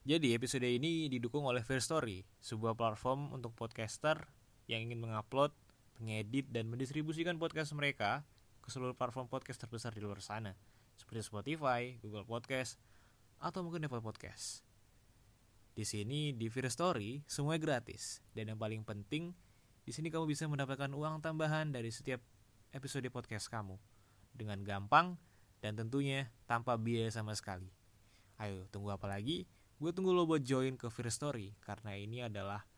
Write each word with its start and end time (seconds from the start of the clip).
Jadi 0.00 0.32
episode 0.32 0.64
ini 0.64 1.12
didukung 1.12 1.44
oleh 1.44 1.60
First 1.60 1.92
Story, 1.92 2.24
sebuah 2.40 2.72
platform 2.72 3.36
untuk 3.36 3.52
podcaster 3.52 4.16
yang 4.64 4.88
ingin 4.88 4.96
mengupload, 4.96 5.52
mengedit, 6.00 6.48
dan 6.48 6.72
mendistribusikan 6.72 7.36
podcast 7.36 7.76
mereka 7.76 8.24
ke 8.64 8.72
seluruh 8.72 8.96
platform 8.96 9.28
podcast 9.28 9.60
terbesar 9.60 9.92
di 9.92 10.00
luar 10.00 10.24
sana, 10.24 10.56
seperti 10.96 11.28
Spotify, 11.28 12.00
Google 12.00 12.24
Podcast, 12.24 12.80
atau 13.44 13.60
mungkin 13.60 13.84
Apple 13.84 14.00
Podcast. 14.00 14.64
Di 15.76 15.84
sini 15.84 16.32
di 16.32 16.48
First 16.48 16.80
Story 16.80 17.20
semuanya 17.28 17.60
gratis 17.60 18.24
dan 18.32 18.48
yang 18.48 18.56
paling 18.56 18.80
penting 18.88 19.36
di 19.84 19.92
sini 19.92 20.08
kamu 20.08 20.32
bisa 20.32 20.48
mendapatkan 20.48 20.96
uang 20.96 21.20
tambahan 21.20 21.76
dari 21.76 21.92
setiap 21.92 22.24
episode 22.72 23.04
podcast 23.12 23.52
kamu 23.52 23.76
dengan 24.32 24.64
gampang 24.64 25.20
dan 25.60 25.76
tentunya 25.76 26.32
tanpa 26.48 26.80
biaya 26.80 27.12
sama 27.12 27.36
sekali. 27.36 27.68
Ayo 28.40 28.64
tunggu 28.72 28.96
apa 28.96 29.04
lagi? 29.04 29.59
Gue 29.80 29.96
tunggu 29.96 30.12
lo 30.12 30.28
buat 30.28 30.44
join 30.44 30.76
ke 30.76 30.92
First 30.92 31.24
Story 31.24 31.56
karena 31.64 31.96
ini 31.96 32.20
adalah 32.20 32.68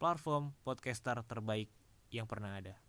platform 0.00 0.56
podcaster 0.64 1.20
terbaik 1.28 1.68
yang 2.08 2.24
pernah 2.24 2.56
ada. 2.56 2.87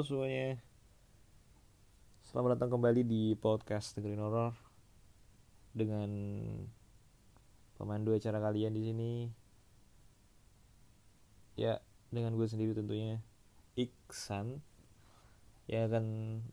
Halo 0.00 0.16
semuanya. 0.16 0.56
Selamat 2.24 2.56
datang 2.56 2.72
kembali 2.72 3.04
di 3.04 3.36
podcast 3.36 3.92
The 3.92 4.00
Green 4.00 4.16
Horror 4.16 4.56
Dengan 5.76 6.08
pemandu 7.76 8.16
acara 8.16 8.40
kalian 8.40 8.72
di 8.72 8.80
sini. 8.80 9.12
Ya, 11.52 11.84
dengan 12.08 12.32
gue 12.32 12.48
sendiri 12.48 12.72
tentunya 12.72 13.20
Iksan 13.76 14.64
Ya 15.68 15.84
akan 15.84 16.04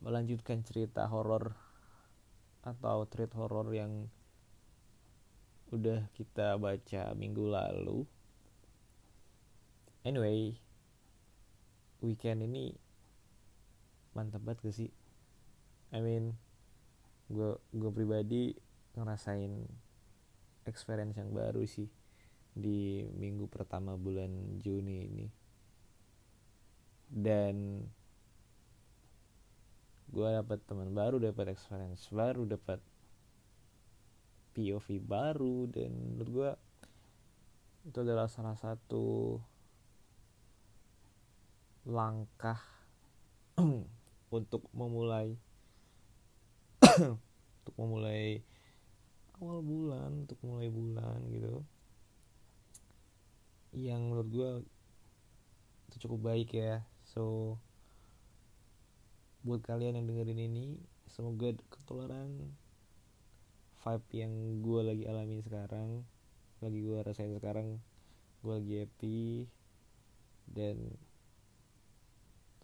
melanjutkan 0.03 0.67
cerita 0.67 1.07
horor 1.07 1.55
Atau 2.67 3.07
treat 3.07 3.31
horor 3.31 3.71
yang 3.71 4.11
Udah 5.71 6.03
kita 6.19 6.59
baca 6.59 7.15
minggu 7.15 7.47
lalu. 7.47 8.03
Anyway 10.03 10.59
Weekend 12.03 12.43
ini 12.43 12.86
mantap 14.17 14.41
banget 14.41 14.65
gak 14.65 14.75
sih? 14.75 14.89
I 15.93 16.01
mean 16.01 16.33
gue 17.29 17.53
gue 17.69 17.91
pribadi 17.93 18.57
ngerasain 18.97 19.53
experience 20.65 21.21
yang 21.21 21.29
baru 21.29 21.61
sih 21.69 21.85
di 22.57 23.05
minggu 23.13 23.45
pertama 23.45 23.93
bulan 23.93 24.57
Juni 24.57 25.05
ini. 25.05 25.27
Dan 27.07 27.85
gue 30.07 30.27
dapat 30.33 30.59
teman 30.65 30.89
baru 30.97 31.21
dapat 31.21 31.53
experience 31.53 32.09
baru 32.09 32.47
dapat 32.47 32.79
POV 34.57 34.87
baru 35.03 35.69
dan 35.69 35.93
menurut 35.93 36.31
gue 36.31 36.51
itu 37.91 37.97
adalah 38.01 38.25
salah 38.31 38.55
satu 38.57 39.37
langkah 41.87 42.59
untuk 44.27 44.67
memulai 44.75 45.35
untuk 47.63 47.75
memulai 47.79 48.43
awal 49.37 49.61
bulan 49.61 50.25
untuk 50.25 50.39
mulai 50.43 50.67
bulan 50.71 51.19
gitu. 51.29 51.61
Yang 53.77 54.01
menurut 54.01 54.29
gue 54.33 54.51
itu 55.87 55.95
cukup 56.07 56.33
baik 56.33 56.51
ya. 56.57 56.83
So 57.05 57.55
buat 59.47 59.63
kalian 59.63 59.95
yang 60.01 60.07
dengerin 60.11 60.43
ini 60.43 60.65
semoga 61.07 61.55
ketularan 61.71 62.51
vibe 63.79 64.07
yang 64.11 64.33
gue 64.59 64.81
lagi 64.83 65.03
alami 65.07 65.39
sekarang 65.39 66.03
lagi 66.59 66.83
gue 66.83 66.99
rasain 66.99 67.31
sekarang 67.31 67.79
gue 68.43 68.53
lagi 68.53 68.73
happy 68.83 69.47
dan 70.51 70.75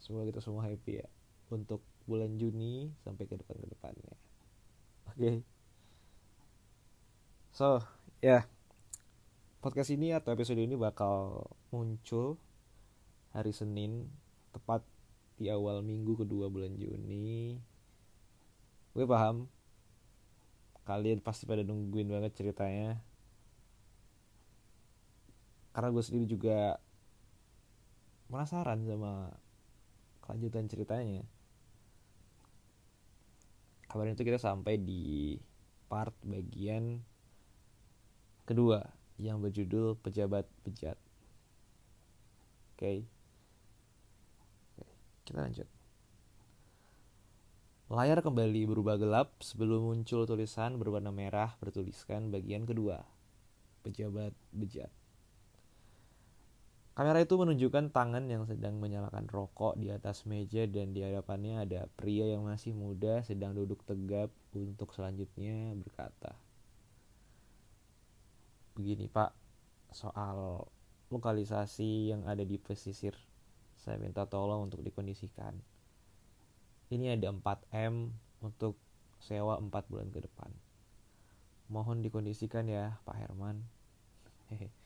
semoga 0.03 0.27
kita 0.27 0.43
semua 0.43 0.67
happy 0.67 0.99
ya 0.99 1.07
untuk 1.51 1.83
bulan 2.03 2.35
Juni 2.35 2.91
sampai 3.03 3.25
ke 3.27 3.39
depan 3.39 3.55
ke 3.59 3.67
depannya. 3.67 4.15
Oke. 5.07 5.17
Okay. 5.19 5.35
So, 7.55 7.79
ya. 8.19 8.41
Yeah. 8.41 8.43
Podcast 9.63 9.95
ini 9.95 10.11
atau 10.11 10.35
episode 10.35 10.59
ini 10.59 10.75
bakal 10.75 11.47
muncul 11.71 12.35
hari 13.31 13.55
Senin 13.55 14.11
tepat 14.51 14.83
di 15.39 15.47
awal 15.47 15.79
minggu 15.79 16.19
kedua 16.19 16.51
bulan 16.51 16.75
Juni. 16.75 17.55
Gue 18.91 19.07
paham 19.07 19.47
kalian 20.83 21.23
pasti 21.23 21.47
pada 21.47 21.63
nungguin 21.63 22.11
banget 22.11 22.35
ceritanya. 22.35 22.99
Karena 25.71 25.89
gue 25.95 26.03
sendiri 26.03 26.27
juga 26.27 26.75
penasaran 28.27 28.83
sama 28.83 29.31
kelanjutan 30.19 30.67
ceritanya 30.67 31.23
kemarin 33.93 34.17
itu 34.17 34.25
kita 34.25 34.41
sampai 34.41 34.81
di 34.81 35.37
part 35.85 36.17
bagian 36.25 36.97
kedua 38.49 38.81
yang 39.21 39.37
berjudul 39.37 40.01
pejabat 40.01 40.49
bejat 40.65 40.97
oke 42.73 42.81
okay. 42.81 42.97
kita 45.29 45.45
lanjut 45.45 45.69
Layar 47.93 48.25
kembali 48.25 48.65
berubah 48.65 48.97
gelap 48.97 49.37
sebelum 49.37 49.85
muncul 49.85 50.25
tulisan 50.25 50.81
berwarna 50.81 51.13
merah 51.13 51.53
bertuliskan 51.61 52.33
bagian 52.33 52.65
kedua. 52.65 53.05
Pejabat 53.85 54.33
bejat. 54.49 54.89
Kamera 56.93 57.25
itu 57.25 57.33
menunjukkan 57.41 57.89
tangan 57.89 58.29
yang 58.29 58.45
sedang 58.45 58.77
menyalakan 58.77 59.25
rokok 59.25 59.81
di 59.81 59.89
atas 59.89 60.29
meja 60.29 60.69
dan 60.69 60.93
di 60.93 61.01
hadapannya 61.01 61.65
ada 61.65 61.89
pria 61.97 62.29
yang 62.29 62.45
masih 62.45 62.77
muda 62.77 63.25
sedang 63.25 63.57
duduk 63.57 63.81
tegap 63.81 64.29
untuk 64.53 64.93
selanjutnya 64.93 65.73
berkata. 65.73 66.37
Begini 68.77 69.09
pak, 69.09 69.33
soal 69.89 70.69
lokalisasi 71.09 72.13
yang 72.13 72.29
ada 72.29 72.45
di 72.45 72.61
pesisir, 72.61 73.17
saya 73.73 73.97
minta 73.97 74.29
tolong 74.29 74.69
untuk 74.69 74.85
dikondisikan. 74.85 75.57
Ini 76.93 77.17
ada 77.17 77.33
4M 77.33 78.13
untuk 78.45 78.77
sewa 79.17 79.57
4 79.57 79.89
bulan 79.89 80.13
ke 80.13 80.21
depan. 80.21 80.53
Mohon 81.73 82.05
dikondisikan 82.05 82.69
ya 82.69 83.01
Pak 83.01 83.17
Herman. 83.17 83.65
Hehe. 84.53 84.82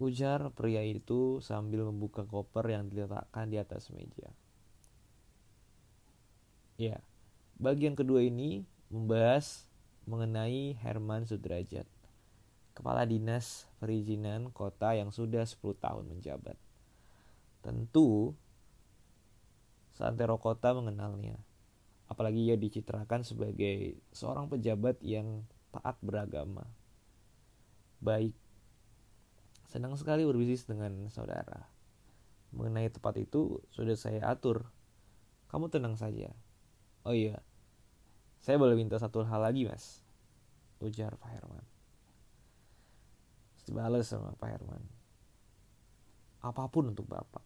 Ujar 0.00 0.48
pria 0.56 0.80
itu 0.80 1.44
sambil 1.44 1.84
membuka 1.84 2.24
koper 2.24 2.72
yang 2.72 2.88
diletakkan 2.88 3.52
di 3.52 3.60
atas 3.60 3.92
meja. 3.92 4.32
Ya, 6.80 7.04
bagian 7.60 7.92
kedua 7.92 8.24
ini 8.24 8.64
membahas 8.88 9.68
mengenai 10.08 10.72
Herman 10.80 11.28
Sudrajat, 11.28 11.84
Kepala 12.72 13.04
Dinas 13.04 13.68
Perizinan 13.76 14.48
Kota 14.56 14.96
yang 14.96 15.12
sudah 15.12 15.44
10 15.44 15.76
tahun 15.76 16.08
menjabat. 16.08 16.56
Tentu, 17.60 18.32
Santero 19.92 20.40
Kota 20.40 20.72
mengenalnya, 20.72 21.36
apalagi 22.08 22.48
ia 22.48 22.56
dicitrakan 22.56 23.20
sebagai 23.20 24.00
seorang 24.16 24.48
pejabat 24.48 24.96
yang 25.04 25.44
taat 25.76 26.00
beragama, 26.00 26.64
baik 28.00 28.32
Senang 29.70 29.94
sekali 29.94 30.26
berbisnis 30.26 30.66
dengan 30.66 31.06
saudara. 31.14 31.70
Mengenai 32.50 32.90
tempat 32.90 33.14
itu 33.22 33.62
sudah 33.70 33.94
saya 33.94 34.26
atur. 34.26 34.66
Kamu 35.46 35.70
tenang 35.70 35.94
saja. 35.94 36.34
Oh 37.00 37.16
iya, 37.16 37.40
Saya 38.44 38.60
boleh 38.60 38.76
minta 38.76 39.00
satu 39.00 39.24
hal 39.24 39.40
lagi 39.40 39.64
mas 39.64 40.04
Ujar 40.84 41.16
Pak 41.16 41.32
Herman 41.32 41.64
Dibalas 43.64 44.04
sama 44.04 44.36
Pak 44.36 44.48
Herman 44.52 44.82
Apa 46.44 46.68
pun 46.68 46.92
untuk 46.92 47.08
Bapak 47.08 47.40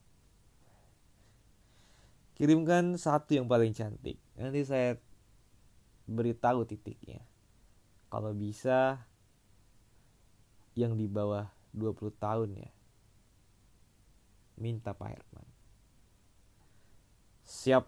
Kirimkan 2.34 2.98
satu 2.98 3.38
yang 3.38 3.46
paling 3.46 3.70
cantik 3.70 4.18
Nanti 4.34 4.66
saya 4.66 4.98
beritahu 6.10 6.66
titiknya 6.66 7.22
Kalau 8.10 8.34
bisa 8.34 9.06
Yang 10.74 10.98
di 10.98 11.06
bawah 11.06 11.46
20 11.74 12.14
tahun 12.16 12.50
ya. 12.54 12.70
Minta 14.54 14.94
Pak 14.94 15.10
Herman. 15.10 15.46
Siap. 17.44 17.84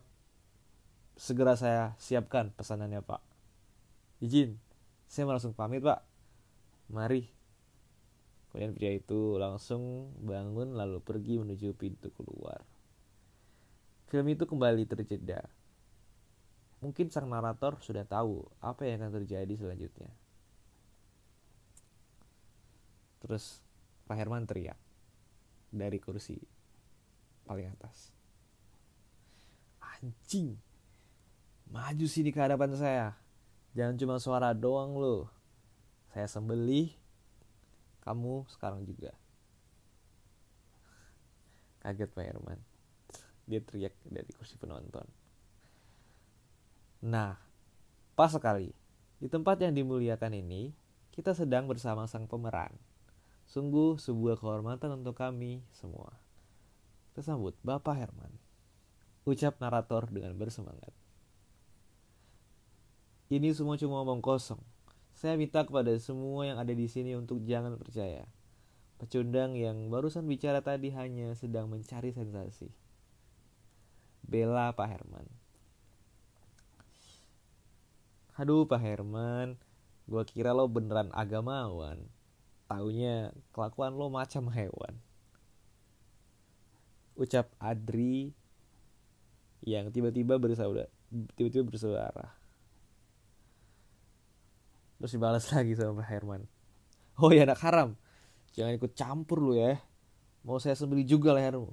Segera 1.16 1.56
saya 1.56 1.96
siapkan 1.96 2.52
pesanannya 2.52 3.00
pak. 3.00 3.24
Izin 4.20 4.60
saya 5.08 5.32
langsung 5.32 5.56
pamit 5.56 5.80
pak. 5.80 6.04
Mari. 6.92 7.32
Kemudian 8.52 8.76
pria 8.76 8.92
itu 8.96 9.40
langsung 9.40 10.12
bangun 10.20 10.76
lalu 10.76 11.00
pergi 11.00 11.40
menuju 11.40 11.72
pintu 11.72 12.12
keluar. 12.12 12.60
Film 14.06 14.26
itu 14.28 14.44
kembali 14.44 14.84
terjeda. 14.84 15.44
Mungkin 16.84 17.08
sang 17.08 17.26
narator 17.32 17.80
sudah 17.80 18.04
tahu 18.04 18.44
apa 18.60 18.84
yang 18.84 19.02
akan 19.02 19.24
terjadi 19.24 19.54
selanjutnya. 19.56 20.12
Terus 23.24 23.65
Pak 24.06 24.16
Herman 24.16 24.46
teriak 24.46 24.78
dari 25.70 25.98
kursi 25.98 26.38
paling 27.46 27.70
atas 27.74 28.14
anjing 29.82 30.58
Maju 31.70 32.06
sini 32.06 32.30
ke 32.30 32.38
hadapan 32.38 32.70
saya. 32.78 33.18
Jangan 33.74 33.98
cuma 33.98 34.16
suara 34.22 34.54
doang 34.54 34.94
lo. 34.94 35.26
Saya 36.14 36.30
sembelih. 36.30 36.94
Kamu 38.06 38.46
sekarang 38.46 38.86
juga. 38.86 39.10
Kaget 41.82 42.10
Pak 42.14 42.24
Herman. 42.24 42.58
Dia 43.50 43.58
teriak 43.62 43.94
dari 44.06 44.30
kursi 44.30 44.54
penonton. 44.54 45.06
Nah, 47.02 47.34
pas 48.14 48.30
sekali. 48.30 48.70
Di 49.18 49.26
tempat 49.26 49.58
yang 49.58 49.74
dimuliakan 49.74 50.38
ini, 50.38 50.70
kita 51.10 51.34
sedang 51.34 51.66
bersama 51.66 52.06
sang 52.06 52.30
pemeran. 52.30 52.74
Sungguh 53.46 53.94
sebuah 54.02 54.42
kehormatan 54.42 55.02
untuk 55.02 55.14
kami 55.14 55.62
semua. 55.70 56.18
Kita 57.10 57.22
sambut 57.32 57.54
Bapak 57.62 57.94
Herman. 57.94 58.34
Ucap 59.22 59.58
narator 59.62 60.10
dengan 60.10 60.34
bersemangat. 60.34 60.90
Ini 63.26 63.50
semua 63.54 63.74
cuma 63.78 64.02
omong 64.06 64.22
kosong. 64.22 64.62
Saya 65.16 65.34
minta 65.34 65.64
kepada 65.64 65.90
semua 65.98 66.46
yang 66.46 66.58
ada 66.60 66.70
di 66.70 66.86
sini 66.86 67.16
untuk 67.18 67.42
jangan 67.42 67.74
percaya. 67.74 68.28
Pecundang 69.02 69.58
yang 69.58 69.90
barusan 69.90 70.28
bicara 70.30 70.62
tadi 70.62 70.92
hanya 70.94 71.34
sedang 71.34 71.66
mencari 71.72 72.14
sensasi. 72.14 72.70
Bela 74.22 74.74
Pak 74.74 74.88
Herman. 74.90 75.26
Aduh 78.36 78.68
Pak 78.68 78.80
Herman, 78.82 79.56
gua 80.04 80.22
kira 80.28 80.52
lo 80.52 80.68
beneran 80.68 81.08
agamawan. 81.16 82.15
Taunya 82.66 83.30
kelakuan 83.54 83.94
lo 83.94 84.10
macam 84.10 84.50
hewan. 84.56 84.94
Ucap 87.16 87.48
Adri 87.56 88.36
yang 89.64 89.88
tiba-tiba 89.88 90.36
bersaudara, 90.36 90.90
tiba-tiba 91.34 91.64
bersuara 91.64 92.36
terus 94.96 95.12
dibalas 95.12 95.44
lagi 95.54 95.72
sama 95.76 96.02
Pak 96.02 96.08
Herman. 96.08 96.42
Oh 97.20 97.32
ya 97.32 97.44
anak 97.48 97.60
haram. 97.64 97.96
Jangan 98.56 98.76
ikut 98.76 98.92
campur 98.96 99.40
lu 99.40 99.52
ya. 99.56 99.80
Mau 100.44 100.60
saya 100.60 100.76
sembeli 100.76 101.04
juga 101.04 101.30
lehermu. 101.36 101.72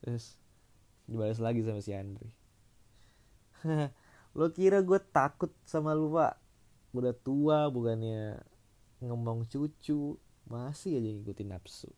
Terus 0.00 0.38
dibalas 1.04 1.38
lagi 1.42 1.60
sama 1.66 1.82
si 1.82 1.92
Andri. 1.94 2.30
Lo 4.38 4.50
kira 4.54 4.80
gue 4.80 4.98
takut 5.10 5.50
sama 5.66 5.90
lu 5.90 6.14
pak 6.14 6.38
udah 6.90 7.14
tua 7.14 7.70
bukannya 7.70 8.40
ngomong 9.00 9.46
cucu 9.46 10.18
masih 10.50 10.98
aja 10.98 11.08
ngikutin 11.14 11.50
nafsu 11.54 11.90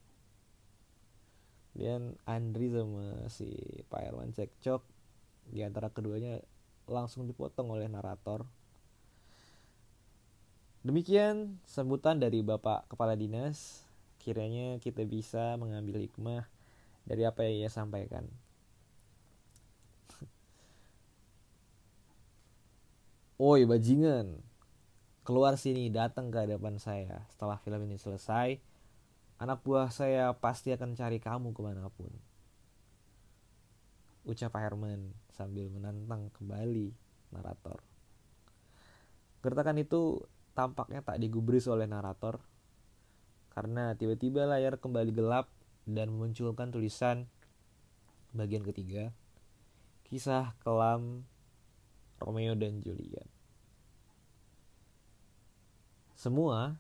dan 1.73 2.21
Andri 2.29 2.69
sama 2.69 3.29
si 3.33 3.49
Pak 3.89 4.01
Herman 4.05 4.37
cekcok 4.37 4.85
di 5.49 5.65
antara 5.65 5.89
keduanya 5.89 6.41
langsung 6.85 7.25
dipotong 7.25 7.73
oleh 7.73 7.89
narator. 7.89 8.45
Demikian 10.83 11.63
sambutan 11.65 12.19
dari 12.21 12.43
Bapak 12.45 12.91
Kepala 12.93 13.17
Dinas. 13.17 13.87
Kiranya 14.21 14.79
kita 14.79 15.03
bisa 15.03 15.57
mengambil 15.59 15.99
hikmah 15.99 16.47
dari 17.09 17.27
apa 17.27 17.43
yang 17.47 17.67
ia 17.67 17.71
sampaikan. 17.73 18.29
Oi 23.43 23.65
bajingan, 23.67 24.39
keluar 25.23 25.55
sini 25.55 25.91
datang 25.91 26.31
ke 26.35 26.47
hadapan 26.47 26.79
saya. 26.83 27.23
Setelah 27.31 27.59
film 27.63 27.87
ini 27.87 27.99
selesai, 27.99 28.59
anak 29.39 29.63
buah 29.63 29.91
saya 29.91 30.35
pasti 30.39 30.75
akan 30.75 30.95
cari 30.95 31.19
kamu 31.23 31.51
ke 31.55 31.61
mana 31.63 31.91
pun 31.91 32.11
ucap 34.23 34.55
Herman 34.55 35.11
sambil 35.35 35.67
menantang 35.67 36.31
kembali 36.39 36.95
narator. 37.35 37.83
Gertakan 39.43 39.83
itu 39.83 40.23
tampaknya 40.55 41.03
tak 41.03 41.19
digubris 41.19 41.67
oleh 41.67 41.91
narator 41.91 42.39
karena 43.51 43.99
tiba-tiba 43.99 44.47
layar 44.47 44.79
kembali 44.79 45.11
gelap 45.11 45.51
dan 45.91 46.15
memunculkan 46.15 46.71
tulisan 46.71 47.27
bagian 48.31 48.63
ketiga 48.63 49.11
kisah 50.07 50.55
kelam 50.63 51.27
Romeo 52.23 52.55
dan 52.55 52.79
Juliet. 52.79 53.32
Semua 56.23 56.79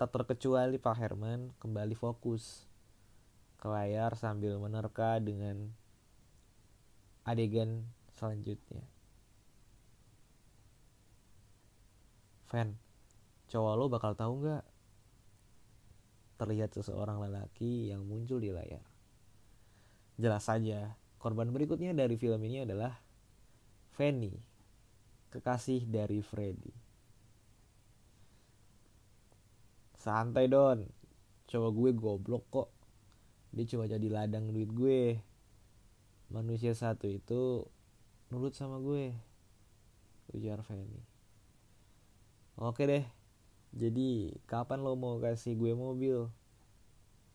tak 0.00 0.16
terkecuali 0.16 0.80
Pak 0.80 0.96
Herman 0.96 1.52
kembali 1.60 1.92
fokus 1.92 2.64
ke 3.60 3.68
layar 3.68 4.16
sambil 4.16 4.56
menerka 4.56 5.20
dengan 5.20 5.76
adegan 7.20 7.84
selanjutnya. 8.16 8.80
Fan, 12.48 12.72
cowok 13.52 13.74
lo 13.76 13.92
bakal 13.92 14.16
tahu 14.16 14.40
nggak? 14.40 14.64
Terlihat 16.40 16.72
seseorang 16.72 17.20
lelaki 17.20 17.92
yang 17.92 18.08
muncul 18.08 18.40
di 18.40 18.56
layar. 18.56 18.88
Jelas 20.16 20.48
saja, 20.48 20.96
korban 21.20 21.52
berikutnya 21.52 21.92
dari 21.92 22.16
film 22.16 22.40
ini 22.48 22.64
adalah 22.64 22.96
Fanny, 23.92 24.32
kekasih 25.28 25.84
dari 25.84 26.24
Freddy. 26.24 26.81
Santai 30.02 30.50
Don, 30.50 30.82
cowok 31.46 31.70
gue 31.78 31.90
goblok 31.94 32.44
kok. 32.50 32.68
Dia 33.54 33.70
cuma 33.70 33.86
jadi 33.86 34.10
ladang 34.10 34.50
duit 34.50 34.66
gue. 34.74 35.22
Manusia 36.26 36.74
satu 36.74 37.06
itu 37.06 37.70
nurut 38.34 38.50
sama 38.58 38.82
gue 38.82 39.14
ujar 40.32 40.64
Fanny 40.64 41.04
oke 42.56 42.82
deh. 42.82 43.04
Jadi 43.72 44.36
kapan 44.48 44.84
lo 44.84 44.96
mau 44.96 45.20
kasih 45.20 45.56
gue 45.56 45.72
mobil? 45.76 46.28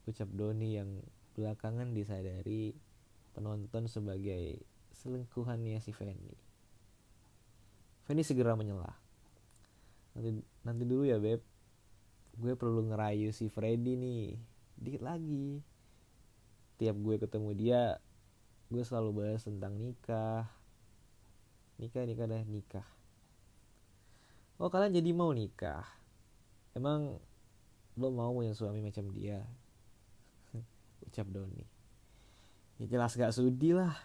Ucap 0.09 0.29
Doni 0.33 0.77
yang 0.77 0.89
belakangan 1.37 1.93
disadari 1.93 2.73
penonton 3.37 3.85
sebagai 3.85 4.59
selingkuhannya 4.97 5.77
si 5.77 5.93
Fanny 5.93 6.33
Fanny 8.09 8.25
segera 8.25 8.57
menyelah 8.57 8.97
nanti 10.17 10.41
nanti 10.65 10.83
dulu 10.89 11.05
ya 11.05 11.21
beb 11.21 11.37
gue 12.37 12.53
perlu 12.53 12.85
ngerayu 12.85 13.33
si 13.33 13.49
Freddy 13.49 13.97
nih. 13.97 14.37
Dikit 14.77 15.01
lagi. 15.01 15.61
Tiap 16.77 16.93
gue 17.01 17.15
ketemu 17.17 17.49
dia 17.57 17.81
gue 18.69 18.83
selalu 18.85 19.09
bahas 19.25 19.41
tentang 19.41 19.73
nikah. 19.73 20.45
Nikah 21.81 22.05
nikah 22.05 22.25
dah 22.29 22.43
nikah. 22.45 22.87
Oh 24.61 24.69
kalian 24.69 24.93
jadi 25.01 25.09
mau 25.17 25.33
nikah? 25.33 25.85
Emang 26.77 27.17
lo 27.97 28.07
mau 28.13 28.29
punya 28.37 28.53
suami 28.53 28.85
macam 28.85 29.09
dia? 29.09 29.41
Ucap 31.09 31.25
Doni. 31.33 31.65
Ya 32.77 32.85
jelas 32.85 33.17
gak 33.17 33.33
sudi 33.33 33.73
lah. 33.73 33.97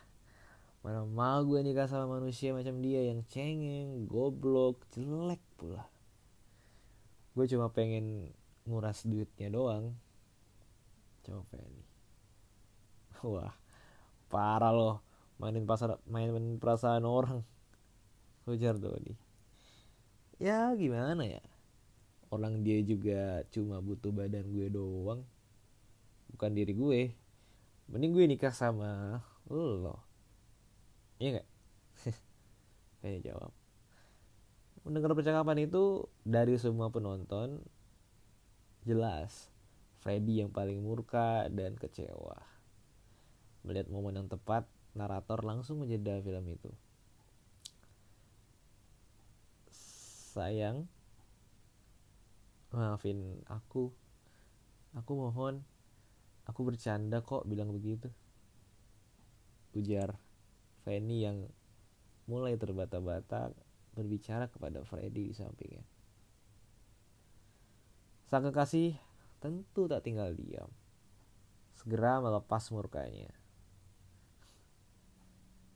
Mana 0.80 1.04
mau 1.04 1.44
gue 1.44 1.60
nikah 1.60 1.84
sama 1.84 2.16
manusia 2.16 2.56
macam 2.56 2.80
dia 2.80 3.04
yang 3.04 3.20
cengeng 3.28 4.08
goblok 4.08 4.80
jelek 4.96 5.44
pula 5.60 5.91
gue 7.32 7.46
cuma 7.48 7.72
pengen 7.72 8.30
nguras 8.68 9.04
duitnya 9.08 9.48
doang. 9.48 9.96
Coba 11.22 11.56
ini 11.58 11.84
wah 13.22 13.54
parah 14.26 14.74
loh. 14.74 14.96
Mainin 15.38 15.66
pasar 15.66 15.98
mainin 16.06 16.58
perasaan 16.58 17.06
orang. 17.06 17.42
Ujar 18.46 18.74
Dodi 18.78 19.14
ya 20.42 20.74
gimana 20.74 21.22
ya? 21.22 21.42
Orang 22.34 22.66
dia 22.66 22.82
juga 22.82 23.46
cuma 23.54 23.78
butuh 23.78 24.10
badan 24.10 24.50
gue 24.50 24.66
doang. 24.66 25.22
Bukan 26.34 26.50
diri 26.58 26.74
gue. 26.74 27.00
Mending 27.86 28.10
gue 28.10 28.24
nikah 28.26 28.50
sama 28.50 29.22
lo. 29.46 30.02
Iya 31.22 31.38
gak 31.38 31.48
kayak 33.06 33.22
jawab 33.22 33.61
mendengar 34.82 35.14
percakapan 35.14 35.66
itu 35.66 36.10
dari 36.26 36.58
semua 36.58 36.90
penonton 36.90 37.62
jelas 38.82 39.52
Freddy 40.02 40.42
yang 40.42 40.50
paling 40.50 40.82
murka 40.82 41.46
dan 41.46 41.78
kecewa. 41.78 42.42
Melihat 43.62 43.86
momen 43.86 44.18
yang 44.18 44.26
tepat 44.26 44.66
narator 44.98 45.46
langsung 45.46 45.78
menjeda 45.78 46.18
film 46.18 46.42
itu. 46.50 46.70
Sayang 50.34 50.90
maafin 52.74 53.46
aku. 53.46 53.94
Aku 54.98 55.12
mohon 55.14 55.62
aku 56.42 56.66
bercanda 56.66 57.22
kok 57.22 57.46
bilang 57.46 57.70
begitu. 57.70 58.10
Ujar 59.72 60.18
Fanny 60.82 61.22
yang 61.22 61.46
mulai 62.26 62.58
terbata-bata 62.58 63.54
berbicara 63.92 64.48
kepada 64.48 64.80
Freddy 64.84 65.30
di 65.30 65.34
sampingnya. 65.36 65.84
Sang 68.28 68.48
kekasih 68.48 68.96
tentu 69.44 69.84
tak 69.84 70.08
tinggal 70.08 70.32
diam. 70.32 70.72
Segera 71.76 72.22
melepas 72.24 72.64
murkanya. 72.72 73.28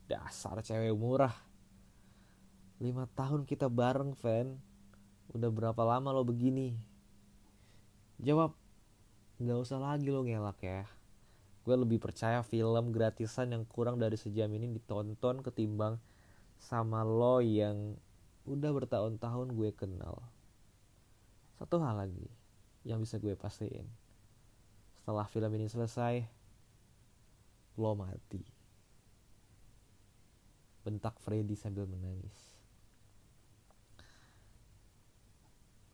Dasar 0.09 0.63
cewek 0.65 0.95
murah. 0.97 1.35
Lima 2.81 3.09
tahun 3.13 3.45
kita 3.45 3.69
bareng 3.69 4.17
fan 4.17 4.57
udah 5.33 5.49
berapa 5.53 5.81
lama 5.85 6.09
lo 6.13 6.23
begini? 6.25 6.77
Jawab 8.17 8.57
nggak 9.37 9.59
usah 9.61 9.77
lagi 9.77 10.09
lo 10.09 10.25
ngelak 10.25 10.57
ya. 10.65 10.89
Gue 11.61 11.75
lebih 11.75 11.99
percaya 11.99 12.41
film 12.41 12.95
gratisan 12.95 13.51
yang 13.51 13.67
kurang 13.67 13.99
dari 13.99 14.15
sejam 14.15 14.47
ini 14.55 14.71
ditonton 14.71 15.43
ketimbang 15.43 15.99
sama 16.57 17.03
lo 17.03 17.43
yang 17.43 17.99
udah 18.47 18.71
bertahun-tahun 18.71 19.51
gue 19.51 19.69
kenal. 19.75 20.23
Satu 21.59 21.83
hal 21.83 21.99
lagi 21.99 22.31
yang 22.87 23.03
bisa 23.03 23.19
gue 23.19 23.35
pastiin. 23.35 23.83
Setelah 24.95 25.27
film 25.27 25.51
ini 25.59 25.67
selesai 25.67 26.23
lo 27.75 27.91
mati. 27.93 28.41
Bentak 30.87 31.19
Freddy 31.19 31.59
sambil 31.59 31.83
menangis. 31.83 32.55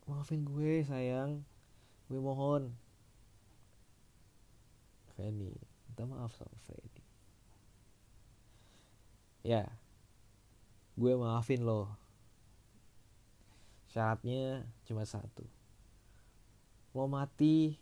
Maafin 0.05 0.45
gue 0.45 0.85
sayang. 0.85 1.41
Gue 2.05 2.21
mohon. 2.21 2.69
Fanny 5.17 5.57
minta 5.89 6.05
maaf 6.05 6.37
sama 6.37 6.57
Freddy. 6.69 7.01
Ya 9.41 9.65
gue 10.93 11.13
maafin 11.17 11.65
lo 11.65 11.89
syaratnya 13.93 14.65
cuma 14.89 15.05
satu 15.05 15.45
lo 16.97 17.05
mati 17.05 17.77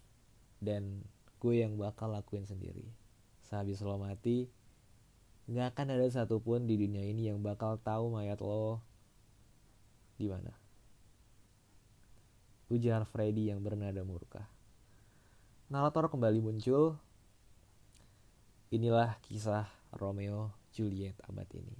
dan 0.59 1.07
gue 1.39 1.63
yang 1.63 1.79
bakal 1.79 2.11
lakuin 2.11 2.43
sendiri 2.43 2.83
sehabis 3.47 3.79
lo 3.79 3.95
mati 3.95 4.51
nggak 5.47 5.71
akan 5.71 5.87
ada 5.95 6.07
satupun 6.11 6.67
di 6.67 6.75
dunia 6.75 7.07
ini 7.07 7.31
yang 7.31 7.39
bakal 7.39 7.79
tahu 7.79 8.11
mayat 8.11 8.43
lo 8.43 8.83
di 10.19 10.27
mana 10.27 10.51
ujar 12.71 13.03
Freddy 13.03 13.51
yang 13.51 13.59
bernada 13.59 13.99
murka. 14.07 14.47
Narator 15.67 16.07
kembali 16.07 16.39
muncul. 16.39 16.95
Inilah 18.71 19.19
kisah 19.27 19.67
Romeo 19.91 20.55
Juliet 20.71 21.19
abad 21.27 21.47
ini. 21.51 21.75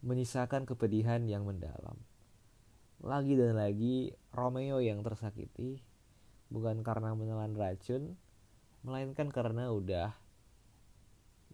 Menyisakan 0.00 0.64
kepedihan 0.64 1.20
yang 1.28 1.44
mendalam. 1.44 2.00
Lagi 3.04 3.36
dan 3.36 3.60
lagi 3.60 4.14
Romeo 4.32 4.80
yang 4.80 5.04
tersakiti 5.04 5.80
bukan 6.48 6.80
karena 6.80 7.12
menelan 7.12 7.58
racun, 7.58 8.16
melainkan 8.86 9.28
karena 9.28 9.68
udah 9.72 10.14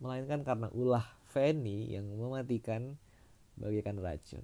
melainkan 0.02 0.42
karena 0.42 0.66
ulah 0.74 1.06
Fanny 1.30 1.94
yang 1.94 2.10
mematikan 2.10 2.98
bagaikan 3.56 4.02
racun. 4.02 4.42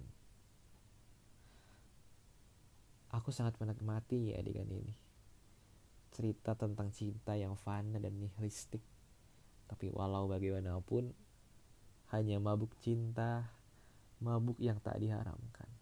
Aku 3.08 3.32
sangat 3.32 3.56
menikmati 3.58 4.36
adegan 4.36 4.68
ini. 4.68 4.94
Cerita 6.12 6.52
tentang 6.54 6.92
cinta 6.92 7.34
yang 7.34 7.56
fana 7.56 7.96
dan 7.96 8.20
nihilistik. 8.20 8.84
Tapi 9.68 9.92
walau 9.92 10.28
bagaimanapun, 10.28 11.12
hanya 12.12 12.36
mabuk 12.40 12.72
cinta, 12.80 13.48
mabuk 14.20 14.56
yang 14.60 14.80
tak 14.80 15.00
diharamkan. 15.00 15.77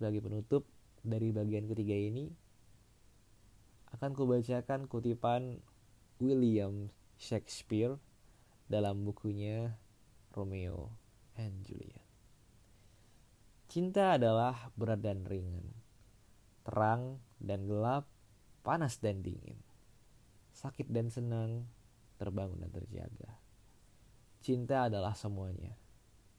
Sebagai 0.00 0.24
penutup 0.24 0.64
dari 1.04 1.28
bagian 1.28 1.68
ketiga 1.68 1.92
ini, 1.92 2.32
akan 3.92 4.16
kubacakan 4.16 4.88
kutipan 4.88 5.60
William 6.16 6.88
Shakespeare 7.20 8.00
dalam 8.64 9.04
bukunya 9.04 9.76
Romeo 10.32 10.88
and 11.36 11.60
Juliet. 11.68 12.08
Cinta 13.68 14.16
adalah 14.16 14.72
berat 14.72 15.04
dan 15.04 15.28
ringan 15.28 15.68
terang 16.64 17.20
dan 17.36 17.68
gelap, 17.68 18.08
panas 18.64 18.96
dan 19.04 19.20
dingin, 19.20 19.60
sakit 20.56 20.88
dan 20.88 21.12
senang, 21.12 21.68
terbangun 22.16 22.56
dan 22.56 22.72
terjaga. 22.72 23.36
Cinta 24.40 24.88
adalah 24.88 25.12
semuanya, 25.12 25.76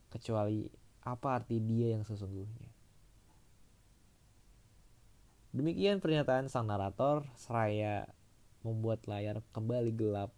kecuali 0.10 0.66
apa 1.06 1.38
arti 1.38 1.62
dia 1.62 1.94
yang 1.94 2.02
sesungguhnya. 2.02 2.81
Demikian 5.52 6.00
pernyataan 6.00 6.48
sang 6.48 6.72
narator 6.72 7.28
seraya 7.36 8.08
membuat 8.64 9.04
layar 9.08 9.44
kembali 9.52 9.92
gelap. 9.92 10.32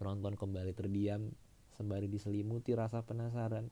Penonton 0.00 0.34
kembali 0.36 0.72
terdiam 0.72 1.32
sembari 1.76 2.08
diselimuti 2.08 2.72
rasa 2.72 3.04
penasaran 3.04 3.68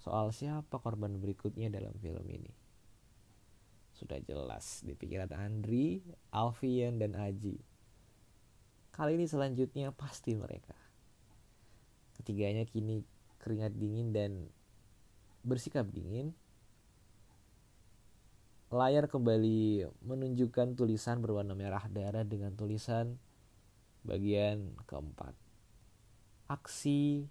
soal 0.00 0.32
siapa 0.32 0.80
korban 0.80 1.20
berikutnya 1.20 1.68
dalam 1.68 1.94
film 2.00 2.24
ini 2.26 2.62
sudah 4.02 4.18
jelas 4.26 4.82
di 4.82 4.98
pikiran 4.98 5.30
Andri, 5.30 6.02
Alfian, 6.34 6.98
dan 6.98 7.14
Aji. 7.14 7.54
Kali 8.90 9.14
ini 9.14 9.30
selanjutnya 9.30 9.94
pasti 9.94 10.34
mereka. 10.34 10.74
Ketiganya 12.18 12.66
kini 12.66 13.06
keringat 13.38 13.78
dingin 13.78 14.10
dan 14.10 14.50
bersikap 15.46 15.86
dingin. 15.94 16.34
Layar 18.72 19.04
kembali 19.04 19.84
menunjukkan 20.00 20.80
tulisan 20.80 21.20
berwarna 21.20 21.52
merah 21.52 21.84
darah 21.92 22.24
dengan 22.24 22.56
tulisan 22.56 23.20
bagian 24.00 24.72
keempat. 24.88 25.36
Aksi 26.48 27.28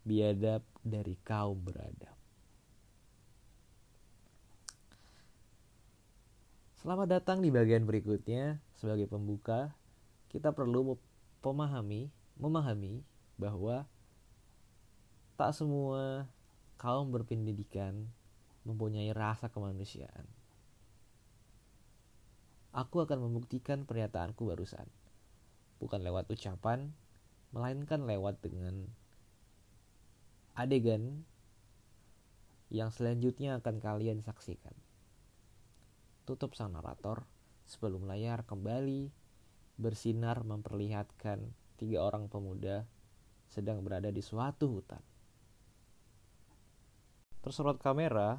biadab 0.00 0.64
dari 0.80 1.12
kaum 1.20 1.60
beradab. 1.60 2.16
Selamat 6.80 7.20
datang 7.20 7.44
di 7.44 7.52
bagian 7.52 7.84
berikutnya. 7.84 8.64
Sebagai 8.80 9.04
pembuka, 9.12 9.76
kita 10.32 10.56
perlu 10.56 10.96
memahami, 11.44 12.08
memahami 12.40 13.04
bahwa 13.36 13.84
tak 15.36 15.52
semua 15.52 16.24
kaum 16.80 17.12
berpendidikan 17.12 18.08
mempunyai 18.62 19.10
rasa 19.10 19.50
kemanusiaan. 19.50 20.26
Aku 22.72 23.04
akan 23.04 23.20
membuktikan 23.20 23.84
pernyataanku 23.84 24.48
barusan. 24.48 24.88
Bukan 25.76 26.00
lewat 26.00 26.30
ucapan, 26.32 26.94
melainkan 27.52 28.08
lewat 28.08 28.40
dengan 28.40 28.88
adegan 30.56 31.26
yang 32.72 32.88
selanjutnya 32.88 33.60
akan 33.60 33.82
kalian 33.82 34.24
saksikan 34.24 34.72
tutup 36.22 36.54
sang 36.54 36.70
narator 36.70 37.26
sebelum 37.66 38.06
layar 38.06 38.46
kembali 38.46 39.10
bersinar 39.74 40.46
memperlihatkan 40.46 41.50
tiga 41.74 41.98
orang 41.98 42.30
pemuda 42.30 42.86
sedang 43.50 43.82
berada 43.82 44.08
di 44.14 44.22
suatu 44.22 44.78
hutan. 44.78 45.02
Tersorot 47.42 47.82
kamera 47.82 48.38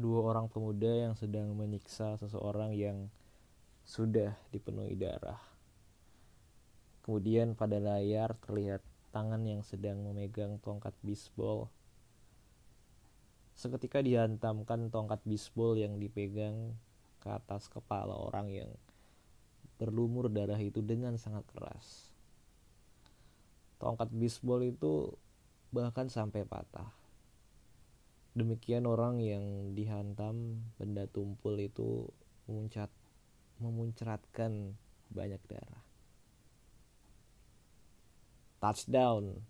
dua 0.00 0.32
orang 0.32 0.48
pemuda 0.48 0.88
yang 0.88 1.14
sedang 1.14 1.52
menyiksa 1.52 2.16
seseorang 2.16 2.72
yang 2.72 3.12
sudah 3.84 4.32
dipenuhi 4.48 4.96
darah. 4.96 5.38
Kemudian 7.04 7.52
pada 7.52 7.76
layar 7.76 8.32
terlihat 8.40 8.80
tangan 9.12 9.42
yang 9.44 9.60
sedang 9.60 10.00
memegang 10.00 10.56
tongkat 10.62 10.94
bisbol. 11.04 11.68
Seketika 13.52 14.00
dihantamkan 14.00 14.88
tongkat 14.88 15.20
bisbol 15.28 15.76
yang 15.76 16.00
dipegang 16.00 16.72
ke 17.20 17.28
atas 17.28 17.68
kepala 17.68 18.16
orang 18.16 18.48
yang 18.48 18.70
berlumur 19.76 20.32
darah 20.32 20.60
itu 20.60 20.80
dengan 20.80 21.20
sangat 21.20 21.44
keras. 21.52 22.08
Tongkat 23.80 24.12
bisbol 24.12 24.64
itu 24.64 25.12
bahkan 25.72 26.08
sampai 26.08 26.44
patah. 26.44 26.99
Demikian 28.30 28.86
orang 28.86 29.18
yang 29.18 29.74
dihantam 29.74 30.62
benda 30.78 31.10
tumpul 31.10 31.58
itu 31.58 32.06
memuncat 32.46 32.90
memuncratkan 33.58 34.78
banyak 35.10 35.42
darah. 35.50 35.82
Touchdown. 38.62 39.42